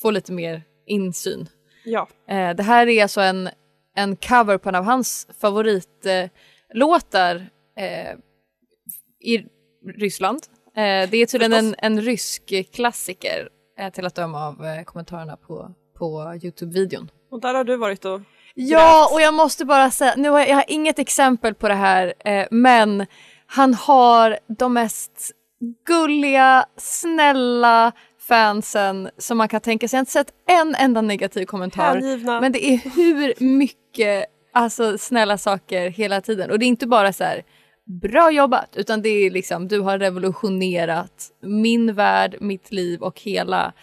få 0.02 0.12
lite 0.12 0.32
mer 0.32 0.64
insyn. 0.88 1.48
Ja, 1.86 2.08
Eh, 2.30 2.56
det 2.56 2.64
här 2.64 2.88
är 2.88 3.02
alltså 3.02 3.22
en, 3.22 3.50
en 3.96 4.16
cover 4.16 4.58
på 4.58 4.70
en 4.70 4.76
av 4.76 4.84
hans 4.84 5.28
favoritlåtar 5.42 7.36
eh, 7.78 8.14
i 9.22 9.46
Ryssland. 9.98 10.40
Eh, 10.76 11.10
det 11.10 11.18
är 11.18 11.26
tydligen 11.26 11.54
en, 11.54 11.76
en 11.78 12.02
rysk 12.02 12.54
klassiker 12.74 13.50
eh, 13.80 13.90
till 13.94 14.06
att 14.06 14.16
döma 14.16 14.48
av 14.48 14.66
eh, 14.66 14.84
kommentarerna 14.84 15.38
på, 15.38 15.72
på 15.98 16.34
Youtube-videon. 16.42 17.10
och 17.32 17.42
där 17.42 17.54
har 17.54 17.64
du 17.64 17.78
varit 17.78 18.06
och 18.06 18.22
Ja, 18.58 19.10
och 19.14 19.22
jag 19.22 19.34
måste 19.34 19.66
bara 19.66 19.92
säga, 19.92 20.14
nu 20.18 20.30
har 20.30 20.40
jag, 20.40 20.50
jag 20.50 20.56
har 20.56 20.66
inget 20.68 21.00
exempel 21.00 21.54
på 21.54 21.68
det 21.68 21.74
här, 21.74 22.14
eh, 22.20 22.48
men 22.52 23.06
han 23.56 23.74
har 23.74 24.40
de 24.58 24.74
mest 24.74 25.32
gulliga, 25.88 26.66
snälla 26.78 27.92
fansen 28.28 29.10
som 29.18 29.38
man 29.38 29.48
kan 29.48 29.62
tänka 29.62 29.88
sig. 29.88 29.98
Jag 29.98 30.00
har 30.00 30.02
inte 30.02 30.12
sett 30.12 30.34
en 30.48 30.76
enda 30.76 31.02
negativ 31.02 31.46
kommentar. 31.46 31.96
Hängivna. 31.96 32.42
Men 32.42 32.52
det 32.52 32.66
är 32.66 32.78
hur 32.96 33.34
mycket 33.58 34.26
alltså, 34.54 34.98
snälla 34.98 35.38
saker 35.38 35.90
hela 35.90 36.22
tiden. 36.22 36.52
Och 36.52 36.60
det 36.60 36.66
är 36.66 36.68
inte 36.68 36.88
bara 36.88 37.14
så 37.14 37.24
här 37.24 37.44
bra 38.02 38.32
jobbat, 38.32 38.70
utan 38.76 39.02
det 39.02 39.10
är 39.10 39.32
liksom 39.32 39.68
du 39.68 39.80
har 39.80 40.00
revolutionerat 40.00 41.32
min 41.42 41.94
värld, 41.94 42.36
mitt 42.40 42.72
liv 42.72 43.02
och 43.02 43.22
hela, 43.22 43.74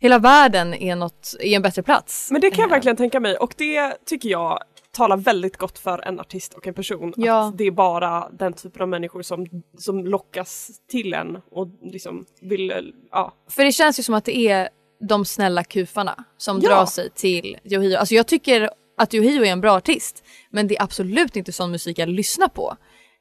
hela 0.00 0.18
världen 0.18 0.74
är, 0.74 0.96
något, 0.96 1.36
är 1.40 1.56
en 1.56 1.62
bättre 1.62 1.82
plats. 1.82 2.30
Men 2.30 2.40
det 2.40 2.50
kan 2.50 2.58
jag 2.58 2.68
Eh, 2.68 2.70
verkligen 2.70 2.96
tänka 2.96 3.20
mig 3.20 3.36
och 3.36 3.54
det 3.56 4.06
tycker 4.06 4.28
jag 4.28 4.58
talar 4.96 5.16
väldigt 5.16 5.56
gott 5.56 5.78
för 5.78 6.08
en 6.08 6.20
artist 6.20 6.54
och 6.54 6.66
en 6.66 6.74
person. 6.74 7.12
Ja. 7.16 7.48
Att 7.48 7.58
det 7.58 7.64
är 7.64 7.70
bara 7.70 8.28
den 8.32 8.52
typen 8.52 8.82
av 8.82 8.88
människor 8.88 9.22
som, 9.22 9.46
som 9.78 10.06
lockas 10.06 10.70
till 10.90 11.14
en 11.14 11.36
och 11.50 11.68
liksom 11.82 12.26
vill, 12.40 12.92
ja. 13.10 13.32
För 13.50 13.64
det 13.64 13.72
känns 13.72 13.98
ju 13.98 14.02
som 14.02 14.14
att 14.14 14.24
det 14.24 14.36
är 14.36 14.68
de 15.08 15.24
snälla 15.24 15.64
kufarna 15.64 16.24
som 16.36 16.60
Ja. 16.60 16.68
drar 16.68 16.86
sig 16.86 17.10
till 17.10 17.58
Yohio. 17.64 17.98
Alltså 17.98 18.14
jag 18.14 18.26
tycker 18.26 18.70
att 18.98 19.14
Yohio 19.14 19.44
är 19.44 19.52
en 19.52 19.60
bra 19.60 19.76
artist 19.76 20.24
men 20.50 20.68
det 20.68 20.76
är 20.76 20.82
absolut 20.82 21.36
inte 21.36 21.52
sån 21.52 21.70
musik 21.70 21.98
jag 21.98 22.08
lyssnar 22.08 22.48
på. 22.48 22.76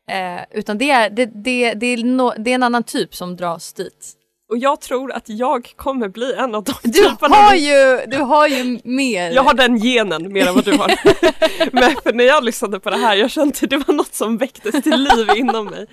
Eh, 0.09 0.41
utan 0.51 0.77
det 0.77 0.91
är, 0.91 1.09
det, 1.09 1.25
det, 1.25 1.73
det, 1.73 1.85
är 1.85 2.03
no, 2.03 2.33
det 2.37 2.51
är 2.51 2.55
en 2.55 2.63
annan 2.63 2.83
typ 2.83 3.15
som 3.15 3.35
dras 3.35 3.73
dit. 3.73 4.13
Och 4.49 4.57
jag 4.57 4.81
tror 4.81 5.11
att 5.11 5.29
jag 5.29 5.73
kommer 5.75 6.07
bli 6.09 6.33
en 6.33 6.55
av 6.55 6.63
de 6.63 6.73
Du 6.83 6.91
typerna. 6.91 7.35
har 7.35 7.55
ju, 7.55 8.05
du 8.07 8.17
har 8.17 8.47
ju 8.47 8.79
mer. 8.83 9.31
Jag 9.31 9.43
har 9.43 9.53
den 9.53 9.77
genen 9.79 10.33
mer 10.33 10.47
än 10.47 10.55
vad 10.55 10.65
du 10.65 10.71
har. 10.77 10.87
Men 11.71 11.95
för 12.03 12.13
när 12.13 12.23
jag 12.23 12.43
lyssnade 12.43 12.79
på 12.79 12.89
det 12.89 12.97
här, 12.97 13.15
jag 13.15 13.31
kände 13.31 13.55
att 13.63 13.69
det 13.69 13.77
var 13.77 13.93
något 13.93 14.13
som 14.13 14.37
väcktes 14.37 14.83
till 14.83 15.01
liv 15.03 15.29
inom 15.35 15.65
mig. 15.65 15.87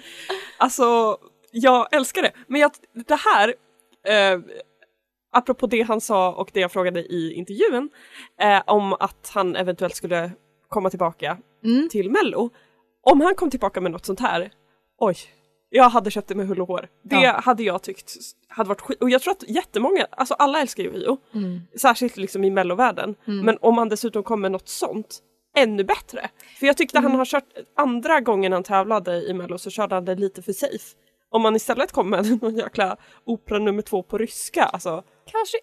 Alltså, 0.58 1.16
jag 1.50 1.94
älskar 1.94 2.22
det. 2.22 2.32
Men 2.46 2.60
jag, 2.60 2.70
det 3.06 3.18
här, 3.34 3.48
eh, 4.06 4.40
apropå 5.32 5.66
det 5.66 5.82
han 5.82 6.00
sa 6.00 6.32
och 6.32 6.50
det 6.52 6.60
jag 6.60 6.72
frågade 6.72 7.00
i 7.00 7.34
intervjun, 7.34 7.90
eh, 8.40 8.62
om 8.66 8.92
att 8.92 9.30
han 9.34 9.56
eventuellt 9.56 9.96
skulle 9.96 10.30
komma 10.68 10.90
tillbaka 10.90 11.36
Mm. 11.64 11.88
till 11.88 12.10
Mello. 12.10 12.50
Om 13.02 13.20
han 13.20 13.34
kom 13.34 13.50
tillbaka 13.50 13.80
med 13.80 13.90
något 13.92 14.06
sånt 14.06 14.20
här, 14.20 14.50
oj, 14.98 15.16
jag 15.74 15.88
hade 15.90 16.10
köpt 16.10 16.28
det 16.28 16.34
med 16.34 16.46
hull 16.48 16.60
och 16.60 16.68
hår. 16.68 16.88
Det 17.02 17.16
Ja. 17.16 17.40
hade 17.44 17.62
jag 17.62 17.82
tyckt 17.82 18.12
hade 18.48 18.68
varit 18.68 18.80
skit. 18.80 19.02
Och 19.02 19.10
jag 19.10 19.22
tror 19.22 19.32
att 19.32 19.48
jättemånga, 19.48 20.06
alltså 20.10 20.34
alla 20.34 20.60
älskar 20.60 20.82
ju 20.82 20.90
Rio. 20.92 21.18
Mm. 21.34 21.60
Särskilt 21.80 22.16
liksom 22.16 22.44
i 22.44 22.50
mellovärlden. 22.50 23.14
Men 23.24 23.58
om 23.60 23.78
han 23.78 23.88
dessutom 23.88 24.22
kommer 24.22 24.42
med 24.42 24.52
något 24.52 24.68
sånt, 24.68 25.18
ännu 25.56 25.84
bättre. 25.84 26.28
För 26.58 26.66
jag 26.66 26.76
tyckte 26.76 26.98
Mm. 26.98 27.10
han 27.10 27.18
har 27.18 27.24
kört, 27.26 27.44
andra 27.76 28.20
gången 28.20 28.52
han 28.52 28.62
tävlade 28.62 29.22
i 29.22 29.34
mello 29.34 29.58
så 29.58 29.70
körde 29.70 29.94
han 29.94 30.04
det 30.04 30.14
lite 30.14 30.42
för 30.42 30.52
safe. 30.52 30.96
Om 31.30 31.42
man 31.42 31.56
istället 31.56 31.92
kommer 31.92 32.22
med 32.22 32.38
någon 32.42 32.56
jäkla 32.56 32.96
opera 33.24 33.58
nummer 33.58 33.82
två 33.82 34.02
på 34.02 34.18
ryska, 34.18 34.64
alltså. 34.64 35.02
Kanske 35.32 35.56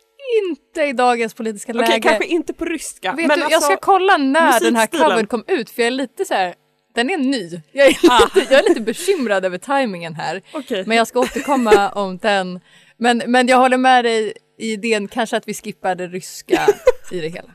inte 0.48 0.82
i 0.82 0.94
dagens 0.94 1.34
politiska 1.34 1.72
Okej, 1.72 1.88
läge. 1.88 2.02
kanske 2.02 2.26
inte 2.26 2.54
på 2.54 2.66
ryska. 2.66 3.14
Vet 3.14 3.28
men 3.28 3.38
du, 3.40 3.44
alltså, 3.44 3.56
jag 3.56 3.64
ska 3.64 3.78
kolla 3.78 4.18
när 4.18 4.60
den 4.60 4.76
här 4.76 4.88
covern 4.88 5.28
kom 5.28 5.44
ut 5.48 5.70
för 5.70 5.82
jag 5.82 5.88
är 5.88 5.92
lite 5.92 6.26
så 6.26 6.34
här. 6.34 6.56
Den 6.96 7.10
är 7.10 7.18
ny. 7.18 7.62
Jag 7.72 7.88
är, 7.88 7.98
Ah. 8.10 8.30
lite, 8.36 8.54
jag 8.54 8.66
är 8.66 8.70
lite 8.70 8.82
bekymrad 8.82 9.46
över 9.46 9.58
tajmingen 9.58 10.16
här. 10.16 10.42
Okej. 10.54 10.84
Men 10.88 10.98
jag 10.98 11.08
ska 11.08 11.20
återkomma 11.20 11.90
om 11.96 12.18
den. 12.18 12.60
Men, 12.98 13.22
men 13.28 13.48
jag 13.48 13.58
håller 13.58 13.78
med 13.78 14.06
dig 14.06 14.34
i 14.60 14.72
idén 14.74 15.08
kanske 15.08 15.38
att 15.38 15.48
vi 15.48 15.54
skippar 15.54 15.96
det 15.96 16.08
ryska 16.08 16.68
i 17.12 17.20
det 17.20 17.30
hela. 17.30 17.52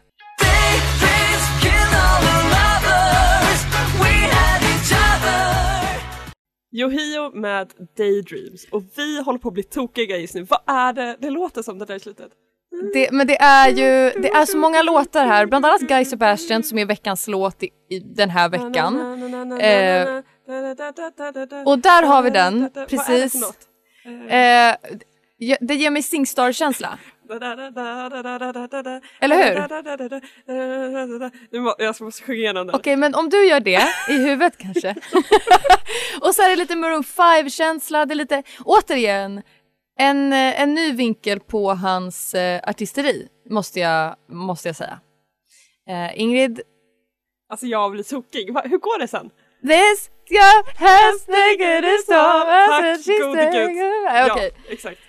Yohio 6.73 7.31
med 7.41 7.73
Daydreams 7.97 8.67
och 8.71 8.83
vi 8.97 9.23
håller 9.23 9.39
på 9.39 9.49
att 9.49 9.55
bli 9.55 9.63
tokiga 9.63 10.17
just 10.17 10.35
nu. 10.35 10.43
Vad 10.43 10.61
är 10.67 10.93
det? 10.93 11.17
Det 11.21 11.31
låter 11.31 11.63
som 11.63 11.79
det 11.79 11.85
där 11.85 11.95
i 11.95 12.01
slutet. 12.01 12.31
Det, 12.93 13.11
men 13.13 13.27
det 13.27 13.41
är 13.41 13.69
ju 13.69 14.21
det 14.21 14.29
är 14.29 14.47
så 14.47 14.57
många 14.57 14.83
låtar 14.83 15.27
här, 15.27 15.47
bland 15.47 15.67
annat 15.67 15.81
Guy 15.81 16.05
Sebastian 16.05 16.63
som 16.63 16.79
är 16.79 16.87
veckans 16.87 17.29
låt 17.29 17.63
i, 17.63 17.71
i 17.91 17.99
den 17.99 18.31
här 18.31 18.49
veckan. 18.49 19.01
Eh, 19.61 20.23
och 21.67 21.79
där 21.79 22.03
har 22.03 22.23
vi 22.23 22.31
den, 22.31 22.71
precis. 22.89 23.35
Eh, 24.29 24.75
ja, 25.37 25.57
det 25.61 25.75
ger 25.75 25.91
mig 25.91 26.03
Singstar-känsla. 26.03 26.99
Eller 29.21 29.37
hur? 29.37 29.55
Jag 31.79 32.01
måste 32.01 32.23
sjunga 32.23 32.39
igenom 32.39 32.67
den. 32.67 32.77
Okej, 32.77 32.97
men 32.97 33.15
om 33.15 33.29
du 33.29 33.47
gör 33.47 33.61
det 33.61 33.89
i 34.09 34.13
huvudet 34.13 34.59
kanske. 34.59 34.89
och 36.21 36.35
så 36.35 36.43
är 36.43 36.49
det 36.49 36.57
lite 36.57 36.77
Maroon 36.77 37.03
5-känsla, 37.03 38.07
det 38.07 38.15
är 38.15 38.17
lite, 38.17 38.43
återigen, 38.65 39.43
en, 39.99 40.33
eh, 40.33 40.61
en 40.63 40.75
ny 40.75 40.93
vinkel 40.93 41.41
på 41.41 41.71
hans 41.75 42.35
eh, 42.35 42.61
artisteri, 42.69 43.29
måste 43.51 43.81
jag, 43.81 44.15
måste 44.29 44.69
jag 44.69 44.77
säga. 44.77 45.01
Eh, 45.89 46.21
Ingrid, 46.21 46.61
Alltså 47.49 47.67
jag 47.67 47.93
blir 47.93 48.03
tokig. 48.03 48.55
Va- 48.55 48.63
Hur 48.65 48.79
går 48.79 48.99
det 48.99 49.09
sen? 49.09 49.31
this 49.63 50.11
girl 50.29 50.63
has 50.77 51.27
taken 51.27 51.85
a 51.85 51.99
storm 52.03 52.47
Tack 52.69 53.07
gode 53.21 53.69
gud. 53.75 54.05
Ja, 54.05 54.41
exakt. 54.69 55.01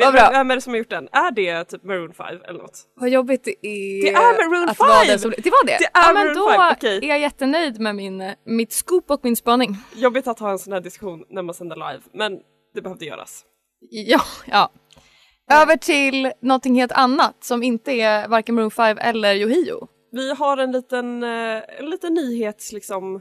Vad 0.00 0.12
bra. 0.14 0.28
vem 0.32 0.50
är 0.50 0.54
det 0.54 0.60
som 0.60 0.72
har 0.72 0.78
gjort 0.78 0.90
den? 0.90 1.08
Är 1.12 1.30
det 1.30 1.64
typ 1.64 1.84
Maroon 1.84 2.12
5 2.14 2.26
eller 2.48 2.58
något? 2.58 2.78
vad 2.96 3.08
jobbigt 3.10 3.44
det 3.44 3.66
är, 3.66 4.02
Det 4.02 4.08
är 4.08 4.48
Maroon 4.50 4.68
att 4.68 4.78
vara 4.78 4.98
5! 4.98 5.06
den 5.08 5.18
som, 5.18 5.30
Det 5.38 5.50
var 5.50 5.66
det? 5.66 5.76
Det 5.78 5.84
är 5.84 5.90
ja, 5.94 6.12
men 6.12 6.26
Maroon 6.26 6.34
då 6.34 6.50
5, 6.50 6.72
okej. 6.76 6.98
är 7.04 7.08
jag 7.08 7.18
jättenöjd 7.18 7.80
med 7.80 7.94
min, 7.96 8.20
eh, 8.20 8.32
mitt 8.46 8.72
scoop 8.72 9.10
och 9.10 9.20
min 9.22 9.36
spaning. 9.36 9.76
Jobbigt 9.96 10.26
att 10.26 10.38
ha 10.38 10.50
en 10.50 10.58
sån 10.58 10.72
här 10.72 10.80
diskussion 10.80 11.24
när 11.30 11.42
man 11.42 11.54
sänder 11.54 11.76
live, 11.76 12.02
men 12.12 12.38
det 12.74 12.82
behövde 12.82 13.04
göras. 13.04 13.44
Ja, 13.90 14.22
ja. 14.46 14.72
Över 15.50 15.76
till 15.76 16.32
någonting 16.40 16.74
helt 16.74 16.92
annat 16.92 17.36
som 17.40 17.62
inte 17.62 17.92
är 17.92 18.28
varken 18.28 18.54
Maroon 18.54 18.70
5 18.70 18.98
eller 19.00 19.34
Yohio. 19.34 19.88
Vi 20.12 20.34
har 20.34 20.56
en 20.56 20.72
liten, 20.72 21.22
eh, 21.22 21.62
en 21.78 21.90
liten 21.90 22.14
nyhets 22.14 22.72
liksom 22.72 23.20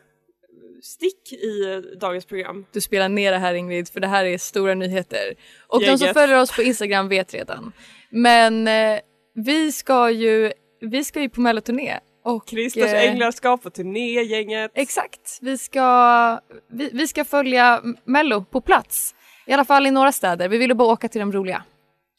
stick 0.82 1.34
i 1.34 1.74
eh, 1.74 2.00
dagens 2.00 2.26
program. 2.26 2.66
Du 2.72 2.82
spelar 2.82 3.10
ner 3.10 3.32
det 3.32 3.38
här 3.38 3.54
Ingrid 3.54 3.90
för 3.90 4.00
det 4.00 4.08
här 4.08 4.26
är 4.26 4.38
stora 4.38 4.74
nyheter. 4.74 5.34
Och 5.68 5.82
de 5.82 5.98
som 5.98 6.14
följer 6.14 6.42
oss 6.42 6.56
på 6.56 6.62
Instagram 6.62 7.10
vet 7.10 7.34
redan. 7.34 7.72
Men 8.10 8.68
eh, 8.68 9.00
vi 9.36 9.72
ska 9.72 10.12
ju 10.12 10.52
vi 10.82 11.04
ska 11.04 11.22
ju 11.22 11.30
på 11.30 11.42
melloturné. 11.42 12.00
Och, 12.24 12.50
Christers 12.50 12.94
eh, 12.94 13.10
änglar 13.10 13.32
ska 13.32 13.58
på 13.58 13.70
turné, 13.70 14.22
gänget. 14.24 14.72
Exakt, 14.74 15.40
vi 15.42 15.58
ska, 15.58 16.40
vi, 16.72 16.90
vi 16.94 17.08
ska 17.08 17.26
följa 17.26 17.82
Mello 18.06 18.44
på 18.44 18.62
plats. 18.62 19.16
I 19.46 19.54
alla 19.54 19.66
fall 19.66 19.88
i 19.88 19.92
några 19.92 20.12
städer. 20.12 20.50
Vi 20.50 20.58
ville 20.58 20.76
bara 20.76 20.94
åka 20.94 21.08
till 21.08 21.20
de 21.20 21.32
roliga. 21.32 21.64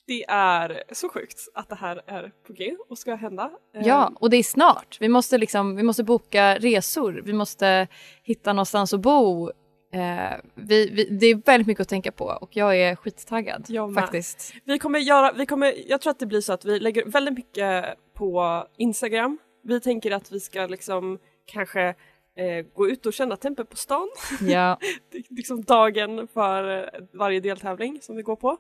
Det 0.07 0.25
är 0.29 0.83
så 0.93 1.09
sjukt 1.09 1.39
att 1.55 1.69
det 1.69 1.75
här 1.75 2.03
är 2.07 2.33
på 2.47 2.53
G 2.53 2.77
och 2.89 2.99
ska 2.99 3.15
hända. 3.15 3.51
Eh, 3.77 3.87
Ja, 3.87 4.13
och 4.21 4.31
det 4.31 4.37
är 4.37 4.43
snart. 4.43 4.97
Vi 5.01 5.09
måste, 5.09 5.39
liksom, 5.39 5.77
vi 5.77 5.83
måste 5.83 6.05
boka 6.05 6.59
resor, 6.59 7.23
vi 7.25 7.33
måste 7.33 7.89
hitta 8.23 8.53
någonstans 8.53 8.95
att 8.95 9.01
bo. 9.01 9.51
Eh, 9.95 10.39
vi, 10.55 10.91
vi, 10.91 11.05
det 11.05 11.27
är 11.27 11.43
väldigt 11.47 11.67
mycket 11.67 11.83
att 11.83 11.89
tänka 11.89 12.13
på 12.13 12.25
och 12.25 12.57
jag 12.57 12.77
är 12.77 12.97
skittaggad 12.97 13.65
Jag 13.69 13.95
faktiskt. 13.95 14.55
Vi 14.65 14.79
kommer 14.79 14.99
göra, 14.99 15.33
vi 15.33 15.47
kommer, 15.47 15.75
jag 15.87 16.01
tror 16.01 16.11
att 16.11 16.19
det 16.19 16.27
blir 16.27 16.41
så 16.41 16.53
att 16.53 16.65
vi 16.65 16.81
lägger 16.81 17.05
väldigt 17.05 17.35
mycket 17.35 17.85
på 18.15 18.67
Instagram. 18.77 19.39
Vi 19.65 19.81
tänker 19.81 20.11
att 20.11 20.33
vi 20.33 20.41
ska 20.41 20.67
liksom 20.67 21.19
kanske 21.47 21.95
eh, 22.37 22.67
gå 22.75 22.89
ut 22.89 23.07
och 23.07 23.13
känna 23.13 23.37
tempen 23.37 23.67
på 23.67 23.77
stan. 23.77 24.09
Ja, 24.41 24.79
liksom 25.31 25.63
dagen 25.63 26.29
för 26.29 26.79
eh, 26.79 27.01
varje 27.13 27.41
deltävling 27.41 27.99
som 28.03 28.17
vi 28.17 28.23
går 28.23 28.37
på. 28.37 28.57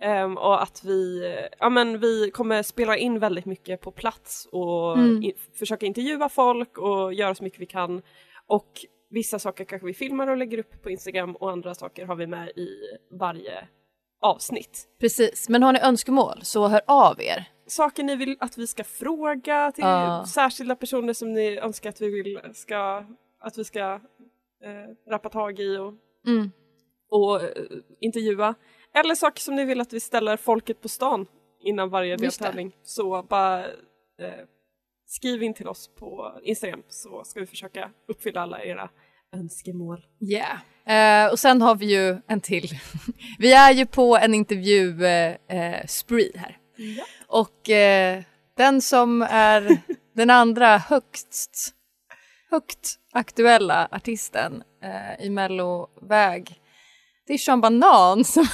Ehm, 0.00 0.36
och 0.38 0.62
att 0.62 0.84
vi, 0.84 1.24
eh, 1.26 1.46
ja 1.58 1.68
men 1.70 2.00
vi 2.00 2.30
kommer 2.30 2.62
spela 2.62 2.96
in 2.96 3.18
väldigt 3.18 3.44
mycket 3.46 3.80
på 3.80 3.90
plats 3.90 4.48
och 4.52 4.98
Mm. 4.98 5.22
i, 5.22 5.32
försöka 5.58 5.86
intervjua 5.86 6.28
folk 6.28 6.78
och 6.78 7.14
göra 7.14 7.34
så 7.34 7.44
mycket 7.44 7.60
vi 7.60 7.66
kan. 7.66 8.02
Och 8.46 8.70
vissa 9.10 9.38
saker 9.38 9.64
kanske 9.64 9.86
vi 9.86 9.94
filmar 9.94 10.26
och 10.26 10.36
lägger 10.36 10.58
upp 10.58 10.82
på 10.82 10.90
Instagram 10.90 11.36
och 11.36 11.50
andra 11.50 11.74
saker 11.74 12.06
har 12.06 12.16
vi 12.16 12.26
med 12.26 12.48
i 12.48 12.68
varje 13.10 13.68
avsnitt. 14.22 14.88
precis. 15.00 15.48
Men 15.48 15.62
har 15.62 15.72
ni 15.72 15.80
önskemål 15.80 16.40
så 16.42 16.68
hör 16.68 16.80
av 16.86 17.20
er. 17.20 17.44
Saker 17.76 18.02
ni 18.02 18.16
vill 18.16 18.36
att 18.40 18.58
vi 18.58 18.66
ska 18.66 18.84
fråga 18.84 19.72
till 19.72 19.84
Ja. 19.84 20.24
särskilda 20.28 20.76
personer 20.76 21.12
som 21.12 21.32
ni 21.32 21.58
önskar 21.58 21.90
att 21.90 22.00
vi 22.00 22.10
vill 22.10 22.40
ska, 22.54 23.04
att 23.40 23.58
vi 23.58 23.64
ska 23.64 23.80
eh, 24.64 25.10
rappa 25.10 25.28
tag 25.28 25.60
i 25.60 25.76
och 25.76 25.94
Mm. 26.26 26.50
och 27.10 27.42
eh, 27.42 27.48
intervjua. 28.00 28.54
Eller 28.94 29.14
saker 29.14 29.40
som 29.40 29.54
ni 29.54 29.64
vill 29.64 29.80
att 29.80 29.92
vi 29.92 30.00
ställer 30.00 30.36
folket 30.36 30.80
på 30.80 30.88
stan 30.88 31.26
innan 31.60 31.90
varje 31.90 32.16
deltävling. 32.16 32.76
Så 32.82 33.22
bara 33.22 33.64
eh, 33.64 34.44
skriv 35.06 35.42
in 35.42 35.54
till 35.54 35.68
oss 35.68 35.90
på 35.98 36.40
Instagram 36.42 36.82
så 36.88 37.24
ska 37.24 37.40
vi 37.40 37.46
försöka 37.46 37.90
uppfylla 38.08 38.40
alla 38.40 38.64
era 38.64 38.90
önskemål. 39.36 40.06
Yeah. 40.20 41.24
Eh, 41.24 41.32
och 41.32 41.38
sen 41.38 41.62
har 41.62 41.74
vi 41.74 41.86
ju 41.86 42.16
en 42.26 42.40
till. 42.40 42.68
vi 43.38 43.52
är 43.52 43.72
ju 43.72 43.86
på 43.86 44.16
en 44.16 44.34
intervju 44.34 45.04
eh, 45.06 45.86
spree 45.86 46.32
här. 46.36 46.58
Och 47.32 47.70
eh, 47.70 48.22
den 48.56 48.82
som 48.82 49.22
är 49.22 49.80
den 50.14 50.30
andra 50.30 50.78
högst, 50.78 51.74
högt 52.50 52.98
aktuella 53.12 53.88
artisten 53.90 54.62
eh, 54.82 55.26
i 55.26 55.30
melloväg 55.30 56.58
det 57.26 57.32
är 57.32 57.38
Sean 57.38 57.60
Banan 57.60 58.24
som, 58.24 58.44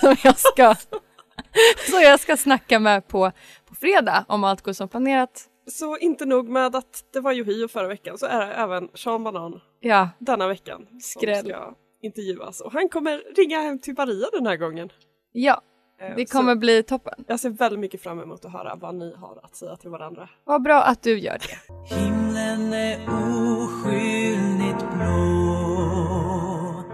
som, 0.00 0.16
jag 0.24 0.38
ska, 0.38 0.74
som 1.90 2.00
jag 2.02 2.20
ska 2.20 2.36
snacka 2.36 2.78
med 2.78 3.08
på, 3.08 3.32
på 3.68 3.74
fredag 3.74 4.24
om 4.28 4.44
allt 4.44 4.62
går 4.62 4.72
som 4.72 4.88
planerat. 4.88 5.44
Så 5.70 5.98
inte 5.98 6.26
nog 6.26 6.48
med 6.48 6.76
att 6.76 7.04
det 7.12 7.20
var 7.20 7.32
Yohio 7.32 7.68
förra 7.68 7.88
veckan 7.88 8.18
så 8.18 8.26
är 8.26 8.46
det 8.46 8.52
även 8.52 8.88
Sean 8.94 9.24
Banan 9.24 9.60
Ja, 9.80 10.08
denna 10.18 10.48
veckan 10.48 10.86
som 10.90 11.00
Skräll. 11.00 11.46
ska 11.46 11.74
intervjuas 12.02 12.60
och 12.60 12.72
han 12.72 12.88
kommer 12.88 13.34
ringa 13.36 13.60
hem 13.60 13.78
till 13.78 13.94
Maria 13.98 14.26
den 14.32 14.46
här 14.46 14.56
gången. 14.56 14.92
ja 15.32 15.62
Eh, 15.98 16.16
det 16.16 16.28
så 16.28 16.38
kommer 16.38 16.54
bli 16.54 16.82
toppen. 16.82 17.24
Jag 17.26 17.40
ser 17.40 17.50
väldigt 17.50 17.80
mycket 17.80 18.02
fram 18.02 18.20
emot 18.20 18.44
att 18.44 18.52
höra 18.52 18.74
vad 18.74 18.94
ni 18.94 19.14
har 19.14 19.40
att 19.42 19.56
säga 19.56 19.76
till 19.76 19.90
varandra. 19.90 20.28
Vad 20.44 20.62
bra 20.62 20.82
att 20.82 21.02
du 21.02 21.18
gör 21.18 21.38
det. 21.38 21.94
Himlen 21.94 22.72
är 22.72 22.98
oskyldigt 23.08 24.84
blå 24.94 26.84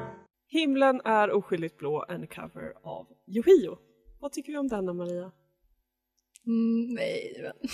Himlen 0.48 1.00
är 1.04 1.30
oskyldigt 1.30 1.78
blå, 1.78 2.04
en 2.08 2.26
cover 2.26 2.72
av 2.82 3.06
Yohio. 3.26 3.78
Vad 4.20 4.32
tycker 4.32 4.52
vi 4.52 4.58
om 4.58 4.68
denna 4.68 4.92
Maria? 4.92 5.30
Mm, 6.46 6.94
nej, 6.94 7.40
men 7.42 7.70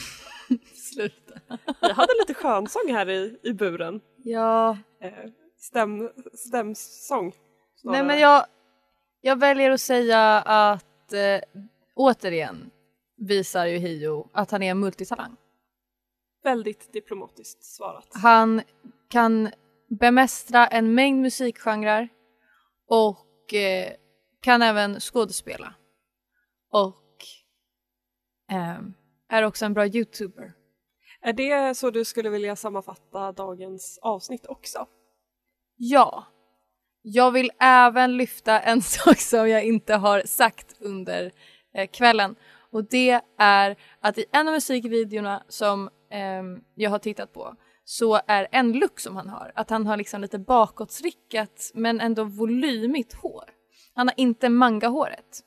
sluta. 0.75 1.35
Vi 1.83 1.93
hade 1.93 2.13
lite 2.21 2.35
skönsång 2.35 2.83
här 2.93 3.09
i, 3.11 3.39
i 3.43 3.53
buren. 3.53 4.01
Ja, 4.17 4.79
Eh, 5.01 5.13
stäm, 5.59 6.11
stämsång. 6.35 7.33
snarare. 7.77 7.99
nej 7.99 8.07
men 8.07 8.19
jag, 8.21 8.45
jag 9.21 9.39
väljer 9.39 9.71
att 9.71 9.81
säga 9.81 10.21
att 10.41 10.85
eh, 11.13 11.41
återigen 11.95 12.71
visar 13.17 13.67
ju 13.67 13.79
Hio 13.79 14.29
att 14.33 14.51
han 14.51 14.63
är 14.63 14.71
en 14.71 14.79
multitalang. 14.79 15.37
Väldigt 16.43 16.93
diplomatiskt 16.93 17.65
svarat. 17.65 18.09
Han 18.11 18.63
kan 19.09 19.51
bemästra 19.89 20.67
en 20.67 20.95
mängd 20.95 21.23
musikgenrer 21.23 22.09
och 22.89 23.55
eh, 23.55 23.93
kan 24.41 24.63
även 24.63 25.01
skådespela. 25.01 25.75
Och 26.71 27.25
ehm, 28.51 28.95
är 29.29 29.43
också 29.43 29.65
en 29.65 29.75
bra 29.75 29.87
youtuber. 29.87 30.55
Är 31.21 31.33
det 31.33 31.77
så 31.77 31.91
du 31.91 32.05
skulle 32.05 32.31
vilja 32.31 32.57
sammanfatta 32.57 33.33
dagens 33.33 33.99
avsnitt 34.03 34.47
också? 34.47 34.87
Ja. 35.77 36.27
Jag 37.03 37.31
vill 37.31 37.51
även 37.61 38.17
lyfta 38.17 38.61
en 38.61 38.83
sak 38.83 39.19
som 39.19 39.49
jag 39.49 39.65
inte 39.65 39.95
har 39.95 40.23
sagt 40.27 40.77
under 40.81 41.33
eh, 41.75 41.87
kvällen. 41.87 42.37
Och 42.71 42.85
det 42.85 43.21
är 43.39 43.77
att 44.01 44.19
i 44.19 44.25
en 44.33 44.49
av 44.49 44.55
musikvideorna 44.55 45.43
som 45.49 45.91
ehm, 46.11 46.61
jag 46.75 46.91
har 46.91 46.99
tittat 46.99 47.33
på 47.33 47.55
så 47.85 48.21
är 48.27 48.49
en 48.53 48.73
look 48.73 49.01
som 49.01 49.17
han 49.17 49.29
har 49.29 49.53
att 49.55 49.71
han 49.71 49.87
har 49.87 49.97
liksom 49.97 50.21
lite 50.21 50.39
bakåtsrickat 50.39 51.71
men 51.75 52.01
ändå 52.01 52.25
volymigt 52.25 53.15
hår. 53.15 53.45
Han 53.95 54.09
har 54.09 54.15
inte 54.17 54.49
mangahåret. 54.49 55.41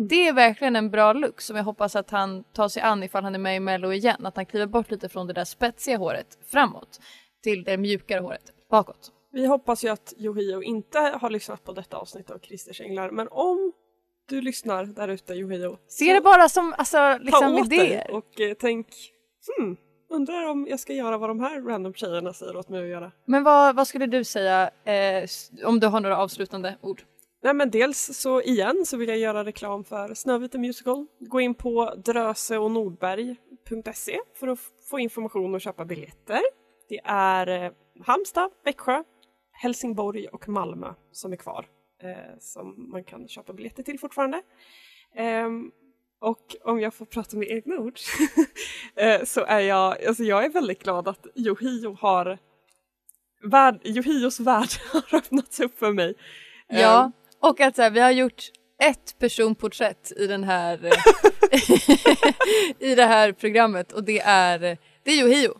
Det 0.00 0.28
är 0.28 0.32
verkligen 0.32 0.76
en 0.76 0.90
bra 0.90 1.12
look 1.12 1.40
som 1.40 1.56
jag 1.56 1.64
hoppas 1.64 1.96
att 1.96 2.10
han 2.10 2.44
tar 2.44 2.68
sig 2.68 2.82
an 2.82 3.02
ifall 3.02 3.24
han 3.24 3.34
är 3.34 3.38
med 3.38 3.56
i 3.56 3.60
Mello 3.60 3.92
igen. 3.92 4.26
Att 4.26 4.36
han 4.36 4.46
kliver 4.46 4.66
bort 4.66 4.90
lite 4.90 5.08
från 5.08 5.26
det 5.26 5.32
där 5.32 5.44
spetsiga 5.44 5.96
håret 5.96 6.38
framåt 6.46 7.00
till 7.42 7.64
det 7.64 7.76
mjukare 7.76 8.20
håret 8.20 8.52
bakåt. 8.70 9.12
Vi 9.32 9.46
hoppas 9.46 9.84
ju 9.84 9.88
att 9.88 10.12
Yohio 10.16 10.62
inte 10.62 10.98
har 10.98 11.30
lyssnat 11.30 11.64
på 11.64 11.72
detta 11.72 11.96
avsnitt 11.96 12.30
av 12.30 12.38
Christers 12.38 12.80
Änglar, 12.80 13.10
men 13.10 13.28
om 13.30 13.72
du 14.28 14.40
lyssnar 14.40 14.84
där 14.84 15.08
ute 15.08 15.34
Yohio, 15.34 15.78
Se 15.86 16.12
det 16.12 16.20
bara 16.20 16.48
som 16.48 16.74
alltså, 16.78 17.18
liksom 17.20 17.58
idéer. 17.58 18.10
och 18.10 18.40
eh, 18.40 18.54
tänk 18.60 18.86
hmm, 19.58 19.76
undrar 20.10 20.48
om 20.48 20.66
jag 20.70 20.80
ska 20.80 20.92
göra 20.92 21.18
vad 21.18 21.30
de 21.30 21.40
här 21.40 21.60
random 21.60 21.94
tjejerna 21.94 22.32
säger 22.32 22.56
åt 22.56 22.68
mig 22.68 22.82
att 22.82 22.88
göra. 22.88 23.12
Men 23.24 23.44
vad, 23.44 23.76
vad 23.76 23.88
skulle 23.88 24.06
du 24.06 24.24
säga 24.24 24.70
eh, 24.84 25.28
om 25.64 25.80
du 25.80 25.86
har 25.86 26.00
några 26.00 26.18
avslutande 26.18 26.76
ord? 26.80 27.02
Nej 27.42 27.54
men 27.54 27.70
dels 27.70 28.18
så 28.18 28.42
igen 28.42 28.82
så 28.86 28.96
vill 28.96 29.08
jag 29.08 29.18
göra 29.18 29.44
reklam 29.44 29.84
för 29.84 30.14
Snövit 30.14 30.52
Musical. 30.52 31.06
Gå 31.20 31.40
in 31.40 31.54
på 31.54 31.94
dröseognordberg.se 32.04 34.18
för 34.40 34.48
att 34.48 34.58
få 34.90 34.98
information 34.98 35.54
och 35.54 35.60
köpa 35.60 35.84
biljetter. 35.84 36.40
Det 36.88 37.00
är 37.04 37.64
eh, 37.64 37.70
Halmstad, 38.04 38.50
Växjö, 38.64 39.02
Helsingborg 39.52 40.26
och 40.28 40.48
Malmö 40.48 40.94
som 41.12 41.32
är 41.32 41.36
kvar 41.36 41.66
eh, 42.02 42.38
som 42.40 42.90
man 42.92 43.04
kan 43.04 43.28
köpa 43.28 43.52
biljetter 43.52 43.82
till 43.82 43.98
fortfarande. 43.98 44.42
Ehm, 45.14 45.70
och 46.20 46.56
om 46.64 46.80
jag 46.80 46.94
får 46.94 47.04
prata 47.06 47.36
med 47.36 47.48
egna 47.50 47.76
ord 47.78 47.98
eh, 48.96 49.24
så 49.24 49.44
är 49.44 49.60
jag, 49.60 50.04
alltså 50.04 50.22
jag 50.24 50.44
är 50.44 50.50
väldigt 50.50 50.82
glad 50.82 51.08
att 51.08 51.26
Yohio 51.34 51.96
har 52.00 52.38
värld, 53.44 53.80
Yohios 53.84 54.40
värld 54.40 54.68
har 54.92 55.14
öppnats 55.18 55.60
upp 55.60 55.78
för 55.78 55.92
mig. 55.92 56.14
Ehm, 56.68 56.80
Ja, 56.80 57.12
och 57.40 57.60
att 57.60 57.76
så 57.76 57.82
här, 57.82 57.90
vi 57.90 58.00
har 58.00 58.10
gjort 58.10 58.42
ett 58.82 59.18
personporträtt 59.18 60.12
i 60.16 60.26
den 60.26 60.44
här 60.44 60.84
eh, 60.84 61.70
i 62.90 62.94
det 62.94 63.04
här 63.04 63.32
programmet 63.32 63.92
och 63.92 64.04
det 64.04 64.20
är 64.20 64.58
det 65.04 65.10
är 65.10 65.20
Yohio. 65.20 65.54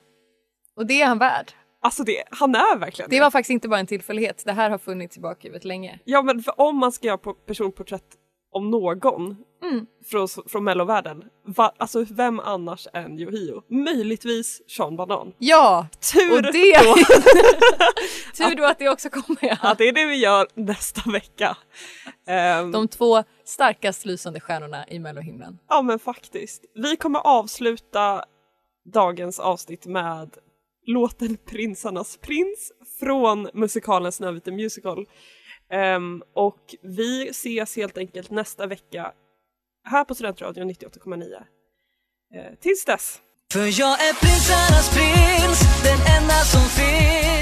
Och 0.76 0.86
det 0.86 1.02
är 1.02 1.06
han 1.06 1.18
värd. 1.18 1.52
Alltså 1.82 2.04
det, 2.04 2.22
han 2.30 2.54
är 2.54 2.76
verkligen 2.78 3.10
Det 3.10 3.20
var 3.20 3.30
faktiskt 3.30 3.50
inte 3.50 3.68
bara 3.68 3.80
en 3.80 3.86
tillfällighet, 3.86 4.42
det 4.46 4.52
här 4.52 4.70
har 4.70 4.78
funnits 4.78 5.16
i 5.16 5.20
bakhuvudet 5.20 5.64
länge. 5.64 5.98
Ja 6.04 6.22
men 6.22 6.44
om 6.56 6.76
man 6.78 6.92
ska 6.92 7.06
göra 7.06 7.18
på 7.18 7.34
personporträtt 7.34 8.04
om 8.52 8.70
någon 8.70 9.36
Mm. 9.62 9.86
från, 10.04 10.28
från 10.46 10.64
mellovärlden, 10.64 11.24
va, 11.46 11.72
alltså 11.78 12.04
vem 12.10 12.40
annars 12.40 12.88
än 12.92 13.18
Yohio? 13.18 13.62
Möjligtvis 13.68 14.62
Sean 14.70 14.96
Banan. 14.96 15.32
Ja, 15.38 15.86
Tur 16.12 16.32
och 16.36 16.42
det... 16.42 16.78
då 16.84 16.94
Tur 18.36 18.56
då 18.56 18.64
att 18.64 18.78
det 18.78 18.88
också 18.88 19.10
kommer. 19.10 19.38
Ja. 19.40 19.56
att 19.62 19.78
det 19.78 19.88
är 19.88 19.92
det 19.92 20.04
vi 20.06 20.16
gör 20.16 20.46
nästa 20.54 21.10
vecka. 21.10 21.56
Ehm, 22.26 22.72
De 22.72 22.88
två 22.88 23.24
starkast 23.44 24.04
lysande 24.04 24.40
stjärnorna 24.40 24.88
i 24.88 24.98
mellohimlen. 24.98 25.58
Ja 25.68 25.82
men 25.82 25.98
faktiskt. 25.98 26.64
Vi 26.74 26.96
kommer 26.96 27.18
avsluta 27.18 28.24
dagens 28.92 29.38
avsnitt 29.38 29.86
med 29.86 30.30
låten 30.86 31.36
Prinsarnas 31.36 32.16
prins 32.16 32.72
från 33.00 33.48
musikalen 33.54 34.12
Snövit 34.12 34.44
the 34.44 34.50
Musical. 34.50 35.06
Um, 35.96 36.22
och 36.34 36.74
vi 36.82 37.28
ses 37.28 37.76
helt 37.76 37.98
enkelt 37.98 38.30
nästa 38.30 38.66
vecka 38.66 39.12
här 39.84 40.04
på 40.04 40.14
Studentradion 40.14 40.70
98,9. 40.70 41.22
Uh, 41.24 41.36
eh, 42.40 42.54
tills 42.60 42.84
dess, 42.84 43.20
För 43.52 43.80
jag 43.80 44.08
är 44.08 44.14
prinsarnas 44.20 44.94
prins, 44.94 45.82
den 45.84 46.22
enda 46.22 46.34
som 46.34 46.60
finns. 46.60 47.41